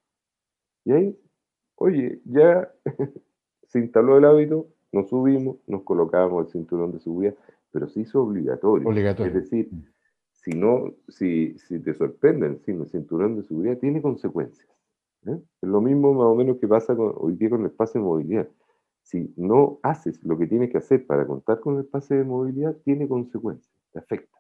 Y 0.86 0.92
ahí, 0.94 1.20
oye, 1.76 2.22
ya 2.24 2.72
se 3.68 3.80
instaló 3.80 4.18
el 4.18 4.26
hábito, 4.26 4.68
nos 4.94 5.10
subimos, 5.10 5.58
nos 5.68 5.84
colocamos 5.84 6.46
el 6.46 6.52
cinturón 6.52 6.94
de 6.94 7.00
seguridad, 7.00 7.36
pero 7.76 7.90
se 7.90 8.00
hizo 8.00 8.22
obligatorio. 8.22 8.88
obligatorio. 8.88 9.38
Es 9.38 9.44
decir, 9.44 9.68
mm. 9.70 9.84
si, 10.32 10.52
no, 10.52 10.94
si, 11.10 11.60
si 11.60 11.78
te 11.80 11.94
sorprenden 11.94 12.62
sin 12.62 12.80
el 12.80 12.88
cinturón 12.88 13.36
de 13.36 13.44
seguridad, 13.44 13.78
tiene 13.80 14.02
consecuencias. 14.02 14.70
¿eh? 15.28 15.38
Es 15.62 15.70
lo 15.70 15.82
mismo 15.82 16.14
más 16.14 16.28
o 16.28 16.36
menos 16.36 16.56
que 16.58 16.70
pasa 16.70 16.96
con, 16.96 17.14
hoy 17.18 17.36
día 17.36 17.50
con 17.50 17.66
el 17.66 17.72
pase 17.72 18.00
de 18.00 18.06
movilidad. 18.06 18.48
Si 19.04 19.34
no 19.36 19.80
haces 19.84 20.24
lo 20.24 20.38
que 20.38 20.48
tienes 20.48 20.72
que 20.72 20.78
hacer 20.78 21.06
para 21.06 21.28
contar 21.28 21.60
con 21.60 21.78
el 21.78 21.84
pase 21.84 22.16
de 22.16 22.24
movilidad, 22.24 22.78
tiene 22.86 23.10
consecuencias, 23.10 23.76
te 23.92 24.00
afecta. 24.00 24.38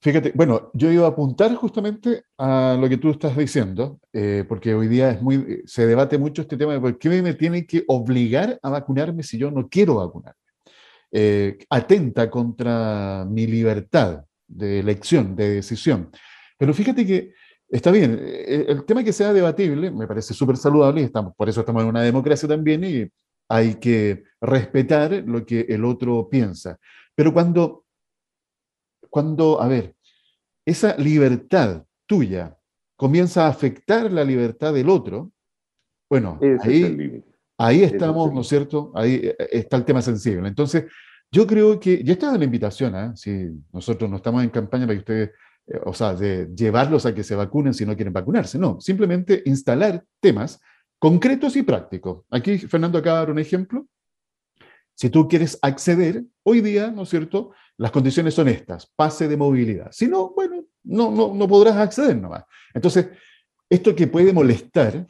Fíjate, 0.00 0.32
bueno, 0.34 0.72
yo 0.74 0.90
iba 0.90 1.06
a 1.06 1.10
apuntar 1.10 1.54
justamente 1.54 2.24
a 2.38 2.76
lo 2.80 2.88
que 2.88 2.96
tú 2.96 3.10
estás 3.10 3.36
diciendo, 3.36 4.00
eh, 4.12 4.44
porque 4.48 4.74
hoy 4.74 4.88
día 4.88 5.10
es 5.10 5.22
muy, 5.22 5.62
se 5.64 5.86
debate 5.86 6.18
mucho 6.18 6.42
este 6.42 6.56
tema 6.56 6.72
de 6.72 6.80
por 6.80 6.98
qué 6.98 7.22
me 7.22 7.34
tienen 7.34 7.64
que 7.68 7.84
obligar 7.86 8.58
a 8.64 8.70
vacunarme 8.70 9.22
si 9.22 9.38
yo 9.38 9.52
no 9.52 9.68
quiero 9.68 9.94
vacunarme. 9.94 10.47
Eh, 11.10 11.58
atenta 11.70 12.28
contra 12.28 13.26
mi 13.28 13.46
libertad 13.46 14.24
de 14.46 14.80
elección, 14.80 15.34
de 15.34 15.50
decisión. 15.50 16.10
Pero 16.58 16.74
fíjate 16.74 17.06
que 17.06 17.32
está 17.68 17.90
bien, 17.90 18.18
eh, 18.20 18.66
el 18.68 18.84
tema 18.84 19.02
que 19.02 19.12
sea 19.12 19.32
debatible 19.32 19.90
me 19.90 20.06
parece 20.06 20.34
súper 20.34 20.56
saludable 20.56 21.00
y 21.00 21.04
estamos, 21.04 21.34
por 21.34 21.48
eso 21.48 21.60
estamos 21.60 21.82
en 21.82 21.88
una 21.88 22.02
democracia 22.02 22.48
también 22.48 22.84
y 22.84 23.06
hay 23.48 23.76
que 23.76 24.24
respetar 24.40 25.24
lo 25.26 25.46
que 25.46 25.60
el 25.68 25.84
otro 25.84 26.28
piensa. 26.28 26.78
Pero 27.14 27.32
cuando 27.32 27.86
cuando, 29.10 29.60
a 29.60 29.68
ver, 29.68 29.94
esa 30.64 30.96
libertad 30.96 31.84
tuya 32.06 32.56
comienza 32.96 33.46
a 33.46 33.48
afectar 33.48 34.10
la 34.10 34.24
libertad 34.24 34.74
del 34.74 34.88
otro, 34.88 35.32
bueno, 36.10 36.38
ahí, 36.62 37.22
ahí 37.58 37.82
estamos, 37.82 38.32
¿no 38.32 38.40
es 38.40 38.48
cierto? 38.48 38.92
Ahí 38.94 39.14
eh, 39.16 39.36
eh, 39.38 39.48
está 39.52 39.76
el 39.76 39.84
tema 39.84 40.00
sensible. 40.00 40.48
Entonces, 40.48 40.84
yo 41.30 41.46
creo 41.46 41.78
que, 41.78 42.02
ya 42.02 42.14
está 42.14 42.36
la 42.36 42.44
invitación, 42.44 42.96
¿eh? 42.96 43.12
si 43.14 43.50
nosotros 43.72 44.08
no 44.08 44.16
estamos 44.16 44.42
en 44.42 44.50
campaña 44.50 44.86
para 44.86 44.94
que 44.94 45.00
ustedes, 45.00 45.30
eh, 45.66 45.80
o 45.84 45.92
sea, 45.92 46.14
de 46.14 46.48
llevarlos 46.54 47.04
a 47.04 47.14
que 47.14 47.22
se 47.22 47.34
vacunen 47.34 47.74
si 47.74 47.84
no 47.84 47.94
quieren 47.94 48.14
vacunarse, 48.14 48.58
no, 48.58 48.80
simplemente 48.80 49.42
instalar 49.44 50.02
temas 50.20 50.58
concretos 50.98 51.54
y 51.56 51.62
prácticos. 51.62 52.24
Aquí 52.30 52.58
Fernando 52.58 52.98
acaba 52.98 53.18
de 53.18 53.22
dar 53.26 53.30
un 53.32 53.38
ejemplo. 53.38 53.86
Si 54.94 55.10
tú 55.10 55.28
quieres 55.28 55.58
acceder, 55.60 56.24
hoy 56.42 56.60
día, 56.60 56.90
¿no 56.90 57.02
es 57.02 57.10
cierto? 57.10 57.52
Las 57.76 57.92
condiciones 57.92 58.34
son 58.34 58.48
estas, 58.48 58.86
pase 58.86 59.28
de 59.28 59.36
movilidad. 59.36 59.92
Si 59.92 60.08
no, 60.08 60.32
bueno, 60.34 60.64
no, 60.82 61.10
no, 61.10 61.34
no 61.34 61.46
podrás 61.46 61.76
acceder 61.76 62.16
nomás. 62.16 62.44
Entonces, 62.74 63.06
esto 63.68 63.94
que 63.94 64.06
puede 64.06 64.32
molestar, 64.32 65.06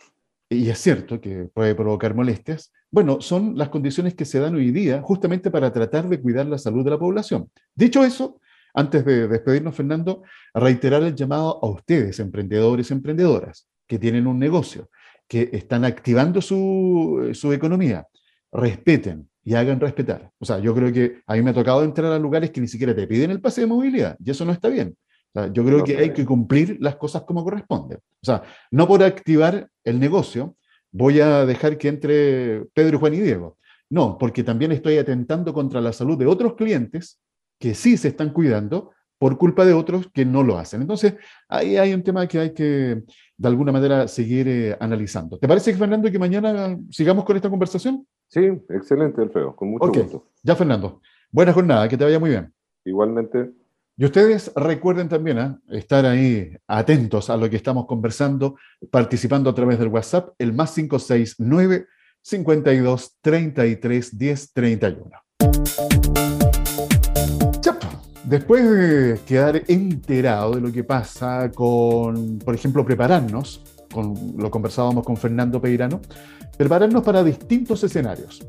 y 0.49 0.71
es 0.71 0.79
cierto 0.79 1.21
que 1.21 1.49
puede 1.53 1.75
provocar 1.75 2.15
molestias, 2.15 2.73
bueno, 2.91 3.21
son 3.21 3.57
las 3.57 3.69
condiciones 3.69 4.15
que 4.15 4.25
se 4.25 4.41
dan 4.41 4.55
hoy 4.55 4.71
día 4.71 5.03
justamente 5.03 5.51
para 5.51 5.73
tratar 5.73 6.09
de 6.09 6.21
cuidar 6.21 6.47
la 6.47 6.59
salud 6.59 6.85
de 6.85 6.91
la 6.91 6.99
población. 6.99 7.51
Dicho 7.75 8.05
eso, 8.05 8.41
antes 8.75 9.05
de 9.05 9.29
despedirnos, 9.29 9.75
Fernando, 9.75 10.23
reiterar 10.55 11.03
el 11.03 11.15
llamado 11.15 11.59
a 11.63 11.69
ustedes, 11.69 12.19
emprendedores 12.21 12.91
emprendedoras, 12.91 13.69
que 13.87 13.99
tienen 13.99 14.27
un 14.27 14.39
negocio, 14.39 14.89
que 15.27 15.51
están 15.53 15.85
activando 15.85 16.41
su, 16.41 17.31
su 17.35 17.53
economía. 17.53 18.07
Respeten, 18.51 19.29
y 19.49 19.55
hagan 19.55 19.81
respetar. 19.81 20.31
O 20.39 20.45
sea, 20.45 20.59
yo 20.59 20.75
creo 20.75 20.93
que 20.93 21.23
a 21.27 21.33
mí 21.33 21.41
me 21.41 21.53
ha 21.53 21.55
tocado 21.55 21.83
entrar 21.83 22.13
a 22.13 22.19
lugares 22.19 22.51
que 22.51 22.61
ni 22.61 22.69
siquiera 22.69 22.95
te 22.95 23.07
piden 23.07 23.31
el 23.31 23.41
pase 23.41 23.63
de 23.63 23.67
movilidad 23.67 24.15
y 24.23 24.31
eso 24.31 24.45
no 24.45 24.53
está 24.53 24.69
bien. 24.69 24.95
O 25.35 25.41
sea, 25.41 25.53
yo 25.53 25.65
creo 25.65 25.85
que 25.85 25.99
hay 25.99 26.13
que 26.13 26.25
cumplir 26.25 26.79
las 26.81 26.97
cosas 26.97 27.23
como 27.23 27.45
corresponde. 27.45 27.97
O 27.97 28.25
sea, 28.25 28.43
no 28.71 28.89
por 28.89 29.03
activar 29.03 29.69
el 29.85 30.01
negocio 30.01 30.57
voy 30.91 31.21
a 31.21 31.45
dejar 31.45 31.79
que 31.79 31.89
entre 31.89 32.65
Pedro, 32.75 32.99
Juan 32.99 33.15
y 33.15 33.21
Diego. 33.21 33.59
No, 33.91 34.19
porque 34.19 34.43
también 34.43 34.73
estoy 34.73 34.99
atentando 34.99 35.53
contra 35.53 35.81
la 35.81 35.93
salud 35.93 36.19
de 36.19 36.27
otros 36.27 36.55
clientes 36.55 37.21
que 37.59 37.75
sí 37.75 37.97
se 37.97 38.09
están 38.09 38.33
cuidando 38.33 38.93
por 39.19 39.37
culpa 39.37 39.65
de 39.65 39.73
otros 39.73 40.09
que 40.13 40.25
no 40.25 40.43
lo 40.43 40.59
hacen. 40.59 40.81
Entonces, 40.81 41.15
ahí 41.49 41.77
hay 41.77 41.93
un 41.93 42.03
tema 42.03 42.27
que 42.29 42.39
hay 42.39 42.55
que, 42.55 43.03
de 43.37 43.49
alguna 43.49 43.73
manera, 43.73 44.07
seguir 44.07 44.47
eh, 44.47 44.77
analizando. 44.79 45.39
¿Te 45.39 45.49
parece, 45.49 45.75
Fernando, 45.75 46.11
que 46.11 46.19
mañana 46.19 46.79
sigamos 46.91 47.25
con 47.25 47.35
esta 47.35 47.51
conversación? 47.51 48.07
Sí, 48.29 48.47
excelente, 48.69 49.21
Alfredo, 49.21 49.57
con 49.57 49.71
mucho 49.71 49.89
gusto. 49.89 50.29
Ya, 50.43 50.55
Fernando. 50.55 51.01
Buena 51.33 51.53
jornada, 51.53 51.89
que 51.89 51.97
te 51.97 52.05
vaya 52.05 52.21
muy 52.21 52.31
bien. 52.31 52.53
Igualmente. 52.85 53.51
Y 54.01 54.05
ustedes 54.05 54.53
recuerden 54.55 55.09
también 55.09 55.39
¿eh? 55.39 55.57
estar 55.71 56.07
ahí 56.07 56.57
atentos 56.69 57.31
a 57.31 57.37
lo 57.37 57.51
que 57.51 57.57
estamos 57.57 57.85
conversando, 57.87 58.55
participando 58.93 59.51
a 59.51 59.55
través 59.57 59.77
del 59.81 59.89
WhatsApp, 59.89 60.35
el 60.39 60.53
más 60.53 60.73
569 60.73 61.87
52 62.23 63.17
33 63.21 64.17
10 64.17 64.53
31. 64.53 65.11
Después 68.23 68.71
de 68.71 69.21
quedar 69.27 69.65
enterado 69.67 70.53
de 70.53 70.61
lo 70.61 70.71
que 70.71 70.85
pasa 70.85 71.51
con, 71.51 72.39
por 72.39 72.55
ejemplo, 72.55 72.85
prepararnos, 72.85 73.65
con, 73.93 74.15
lo 74.37 74.49
conversábamos 74.49 75.05
con 75.05 75.17
Fernando 75.17 75.61
Peirano, 75.61 76.01
prepararnos 76.57 77.03
para 77.03 77.25
distintos 77.25 77.83
escenarios. 77.83 78.47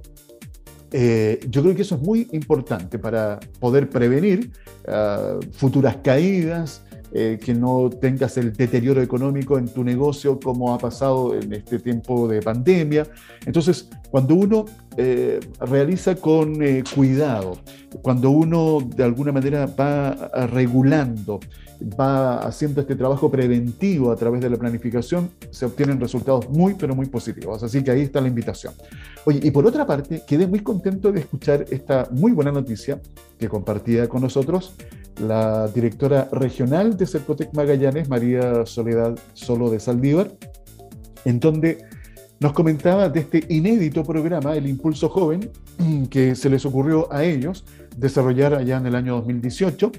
Eh, 0.92 1.40
yo 1.50 1.64
creo 1.64 1.76
que 1.76 1.84
eso 1.84 1.96
es 1.96 2.02
muy 2.02 2.28
importante 2.34 3.00
para 3.00 3.40
poder 3.60 3.90
prevenir 3.90 4.52
ah, 4.88 5.40
futuras 5.52 5.98
caídas, 6.04 6.82
eh, 7.12 7.40
que 7.44 7.56
no 7.56 7.90
tengas 7.90 8.38
el 8.38 8.54
deterioro 8.54 9.02
económico 9.02 9.58
en 9.58 9.68
tu 9.68 9.84
negocio 9.84 10.40
como 10.40 10.76
ha 10.76 10.78
pasado 10.78 11.34
en 11.34 11.54
este 11.54 11.80
tiempo 11.80 12.28
de 12.28 12.40
pandemia. 12.40 13.08
Entonces, 13.48 13.90
cuando 14.12 14.36
uno 14.36 14.66
eh, 14.96 15.40
realiza 15.60 16.14
con 16.14 16.62
eh, 16.62 16.84
cuidado, 16.94 17.58
cuando 18.04 18.30
uno 18.30 18.78
de 18.96 19.04
alguna 19.04 19.32
manera 19.32 19.66
va 19.66 20.30
regulando, 20.52 21.40
va 22.00 22.40
haciendo 22.40 22.82
este 22.82 22.96
trabajo 22.96 23.32
preventivo 23.32 24.12
a 24.12 24.16
través 24.16 24.42
de 24.42 24.50
la 24.50 24.58
planificación, 24.58 25.30
se 25.50 25.66
obtienen 25.66 26.00
resultados 26.00 26.50
muy, 26.50 26.74
pero 26.74 26.96
muy 26.96 27.06
positivos. 27.08 27.64
Así 27.64 27.84
que 27.84 27.92
ahí 27.92 28.02
está 28.02 28.22
la 28.22 28.28
invitación. 28.28 28.74
Oye, 29.26 29.40
y 29.44 29.52
por 29.52 29.66
otra 29.66 29.86
parte, 29.86 30.24
quedé 30.28 30.48
muy 30.48 30.60
contento 30.60 31.12
de 31.12 31.22
escuchar 31.22 31.66
esta 31.70 32.08
muy 32.12 32.32
buena 32.32 32.52
noticia 32.52 33.02
que 33.38 33.48
compartía 33.48 34.08
con 34.10 34.22
nosotros 34.22 34.74
la 35.22 35.68
directora 35.68 36.30
regional 36.32 36.98
de 36.98 37.06
Cercotec 37.06 37.54
Magallanes, 37.54 38.10
María 38.10 38.66
Soledad 38.66 39.18
Solo 39.34 39.70
de 39.70 39.80
Saldívar, 39.80 40.32
en 41.26 41.40
donde 41.40 41.84
nos 42.40 42.54
comentaba 42.54 43.10
de 43.10 43.20
este 43.20 43.44
inédito 43.50 44.04
programa, 44.04 44.56
el 44.56 44.68
Impulso 44.68 45.10
Joven, 45.10 45.52
que 46.10 46.36
se 46.36 46.50
les 46.50 46.66
ocurrió 46.66 47.12
a 47.12 47.24
ellos 47.24 47.66
desarrollar 47.98 48.54
allá 48.54 48.78
en 48.78 48.86
el 48.86 48.96
año 48.96 49.16
2018. 49.16 49.92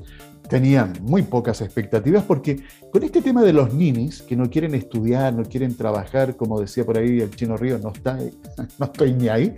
Tenían 0.50 0.92
muy 1.02 1.22
pocas 1.22 1.60
expectativas 1.60 2.24
porque 2.24 2.60
con 2.92 3.04
este 3.04 3.22
tema 3.22 3.42
de 3.42 3.52
los 3.52 3.72
ninis 3.72 4.20
que 4.20 4.34
no 4.36 4.50
quieren 4.50 4.74
estudiar, 4.74 5.32
no 5.32 5.44
quieren 5.44 5.76
trabajar, 5.76 6.36
como 6.36 6.60
decía 6.60 6.84
por 6.84 6.98
ahí 6.98 7.20
el 7.20 7.30
chino 7.30 7.56
Río, 7.56 7.78
no, 7.78 7.92
está, 7.92 8.18
no 8.78 8.86
estoy 8.86 9.14
ni 9.14 9.28
ahí, 9.28 9.54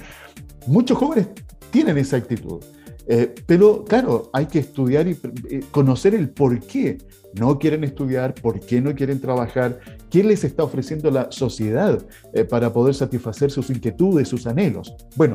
muchos 0.67 0.99
jóvenes 0.99 1.29
tienen 1.71 1.97
esa 1.97 2.19
actitud. 2.19 2.63
Eh, 3.09 3.35
pero 3.47 3.85
claro, 3.85 4.31
hay 4.33 4.47
que 4.47 4.61
estudiar 4.61 5.09
y 5.09 5.19
eh, 5.51 5.61
conocer 5.71 6.15
el 6.15 6.29
por 6.29 6.61
qué 6.61 6.99
no 7.41 7.59
quieren 7.59 7.85
estudiar, 7.85 8.35
por 8.35 8.61
qué 8.61 8.81
no 8.81 8.95
quieren 8.95 9.21
trabajar, 9.21 9.81
qué 10.11 10.23
les 10.23 10.45
está 10.45 10.63
ofreciendo 10.63 11.11
la 11.11 11.33
sociedad 11.33 12.05
eh, 12.33 12.45
para 12.45 12.73
poder 12.73 12.95
satisfacer 12.95 13.51
sus 13.51 13.71
inquietudes, 13.71 14.29
sus 14.29 14.47
anhelos. 14.47 14.95
Bueno, 15.17 15.35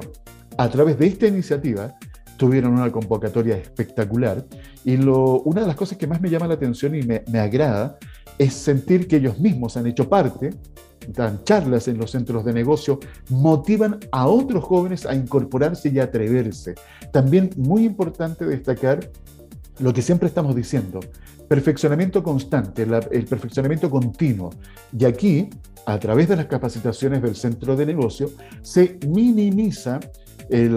a 0.58 0.70
través 0.70 0.98
de 0.98 1.08
esta 1.08 1.28
iniciativa 1.28 1.96
tuvieron 2.38 2.74
una 2.74 2.92
convocatoria 2.92 3.58
espectacular 3.58 4.46
y 4.86 4.98
lo, 4.98 5.42
una 5.42 5.62
de 5.62 5.68
las 5.68 5.76
cosas 5.76 5.98
que 5.98 6.08
más 6.08 6.22
me 6.22 6.30
llama 6.30 6.48
la 6.48 6.54
atención 6.54 6.96
y 6.96 7.02
me, 7.02 7.24
me 7.32 7.40
agrada 7.40 7.98
es 8.38 8.54
sentir 8.54 9.08
que 9.08 9.18
ellos 9.18 9.40
mismos 9.40 9.76
han 9.78 9.88
hecho 9.88 10.08
parte 10.08 10.52
dan 11.08 11.44
charlas 11.44 11.88
en 11.88 11.98
los 11.98 12.12
centros 12.12 12.44
de 12.44 12.54
negocio, 12.54 13.00
motivan 13.30 14.00
a 14.12 14.28
otros 14.28 14.64
jóvenes 14.64 15.06
a 15.06 15.16
incorporarse 15.16 15.90
y 15.90 16.00
a 16.00 16.04
atreverse. 16.04 16.76
También 17.12 17.50
muy 17.56 17.86
importante 17.86 18.46
destacar 18.46 19.10
lo 19.80 19.94
que 19.94 20.02
siempre 20.02 20.28
estamos 20.28 20.56
diciendo, 20.56 21.00
perfeccionamiento 21.48 22.24
constante, 22.24 22.84
el 22.84 23.26
perfeccionamiento 23.26 23.90
continuo. 23.90 24.50
Y 24.98 25.06
aquí, 25.06 25.50
a 25.86 26.00
través 26.00 26.28
de 26.28 26.36
las 26.36 26.48
capacitaciones 26.48 27.22
del 27.22 27.36
centro 27.36 27.76
de 27.76 27.86
negocio, 27.86 28.32
se 28.62 29.00
minimiza 29.08 30.00
eh, 30.50 30.70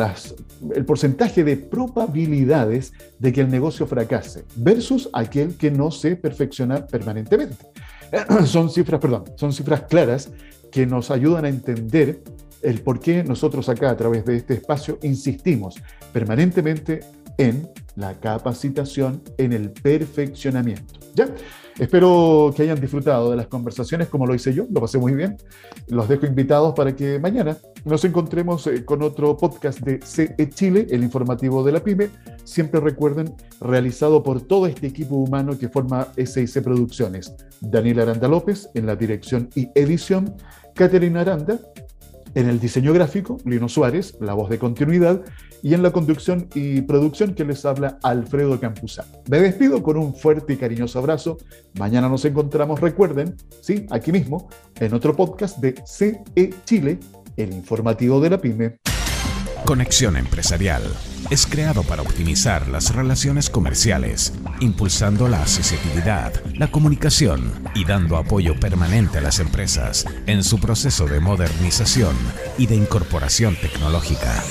el 0.74 0.84
porcentaje 0.84 1.44
de 1.44 1.56
probabilidades 1.56 2.92
de 3.18 3.32
que 3.32 3.40
el 3.40 3.50
negocio 3.50 3.86
fracase 3.86 4.44
versus 4.56 5.08
aquel 5.12 5.56
que 5.56 5.70
no 5.70 5.90
se 5.90 6.16
perfecciona 6.16 6.86
permanentemente. 6.86 7.66
son 8.46 8.70
cifras, 8.70 9.00
perdón, 9.00 9.24
son 9.36 9.52
cifras 9.52 9.82
claras 9.82 10.30
que 10.70 10.86
nos 10.86 11.10
ayudan 11.10 11.44
a 11.44 11.48
entender 11.48 12.22
el 12.62 12.82
por 12.82 13.00
qué 13.00 13.24
nosotros 13.24 13.68
acá 13.68 13.90
a 13.90 13.96
través 13.96 14.24
de 14.24 14.36
este 14.36 14.54
espacio 14.54 14.98
insistimos 15.02 15.76
permanentemente 16.12 17.00
en 17.38 17.68
la 17.96 18.14
capacitación, 18.14 19.22
en 19.38 19.52
el 19.52 19.70
perfeccionamiento. 19.70 20.94
¿Ya? 21.14 21.28
Espero 21.78 22.52
que 22.54 22.62
hayan 22.62 22.80
disfrutado 22.80 23.30
de 23.30 23.36
las 23.36 23.46
conversaciones 23.46 24.08
como 24.08 24.26
lo 24.26 24.34
hice 24.34 24.52
yo, 24.52 24.66
lo 24.70 24.80
pasé 24.80 24.98
muy 24.98 25.14
bien. 25.14 25.36
Los 25.88 26.08
dejo 26.08 26.26
invitados 26.26 26.74
para 26.74 26.94
que 26.94 27.18
mañana 27.18 27.56
nos 27.84 28.04
encontremos 28.04 28.66
eh, 28.66 28.84
con 28.84 29.02
otro 29.02 29.36
podcast 29.36 29.80
de 29.80 30.00
CE 30.04 30.50
Chile, 30.50 30.86
el 30.90 31.02
informativo 31.02 31.64
de 31.64 31.72
la 31.72 31.82
PyME. 31.82 32.10
Siempre 32.44 32.80
recuerden, 32.80 33.34
realizado 33.60 34.22
por 34.22 34.42
todo 34.42 34.66
este 34.66 34.88
equipo 34.88 35.16
humano 35.16 35.58
que 35.58 35.68
forma 35.68 36.08
SIC 36.16 36.62
Producciones. 36.62 37.34
Daniel 37.60 38.00
Aranda 38.00 38.28
López 38.28 38.68
en 38.74 38.86
la 38.86 38.96
dirección 38.96 39.48
y 39.54 39.70
edición, 39.74 40.34
Caterina 40.74 41.22
Aranda 41.22 41.58
en 42.34 42.48
el 42.48 42.60
diseño 42.60 42.92
gráfico, 42.92 43.38
Lino 43.44 43.68
Suárez, 43.68 44.16
la 44.20 44.34
voz 44.34 44.50
de 44.50 44.58
continuidad, 44.58 45.22
y 45.62 45.74
en 45.74 45.82
la 45.82 45.90
conducción 45.90 46.48
y 46.54 46.80
producción 46.82 47.34
que 47.34 47.44
les 47.44 47.64
habla 47.64 47.98
Alfredo 48.02 48.58
Campuzano. 48.58 49.10
Me 49.28 49.40
despido 49.40 49.82
con 49.82 49.96
un 49.96 50.14
fuerte 50.14 50.54
y 50.54 50.56
cariñoso 50.56 50.98
abrazo. 50.98 51.38
Mañana 51.78 52.08
nos 52.08 52.24
encontramos, 52.24 52.80
recuerden, 52.80 53.36
sí, 53.60 53.86
aquí 53.90 54.12
mismo, 54.12 54.48
en 54.78 54.94
otro 54.94 55.14
podcast 55.14 55.58
de 55.58 55.74
CE 55.84 56.22
Chile, 56.64 56.98
el 57.36 57.52
informativo 57.52 58.20
de 58.20 58.30
la 58.30 58.40
pyme. 58.40 58.76
Conexión 59.64 60.16
Empresarial 60.16 60.82
es 61.30 61.46
creado 61.46 61.82
para 61.82 62.02
optimizar 62.02 62.66
las 62.68 62.94
relaciones 62.94 63.50
comerciales, 63.50 64.32
impulsando 64.60 65.28
la 65.28 65.42
accesibilidad, 65.42 66.32
la 66.54 66.70
comunicación 66.70 67.52
y 67.74 67.84
dando 67.84 68.16
apoyo 68.16 68.58
permanente 68.58 69.18
a 69.18 69.20
las 69.20 69.40
empresas 69.40 70.06
en 70.26 70.44
su 70.44 70.58
proceso 70.58 71.06
de 71.06 71.20
modernización 71.20 72.16
y 72.58 72.66
de 72.66 72.76
incorporación 72.76 73.56
tecnológica. 73.56 74.42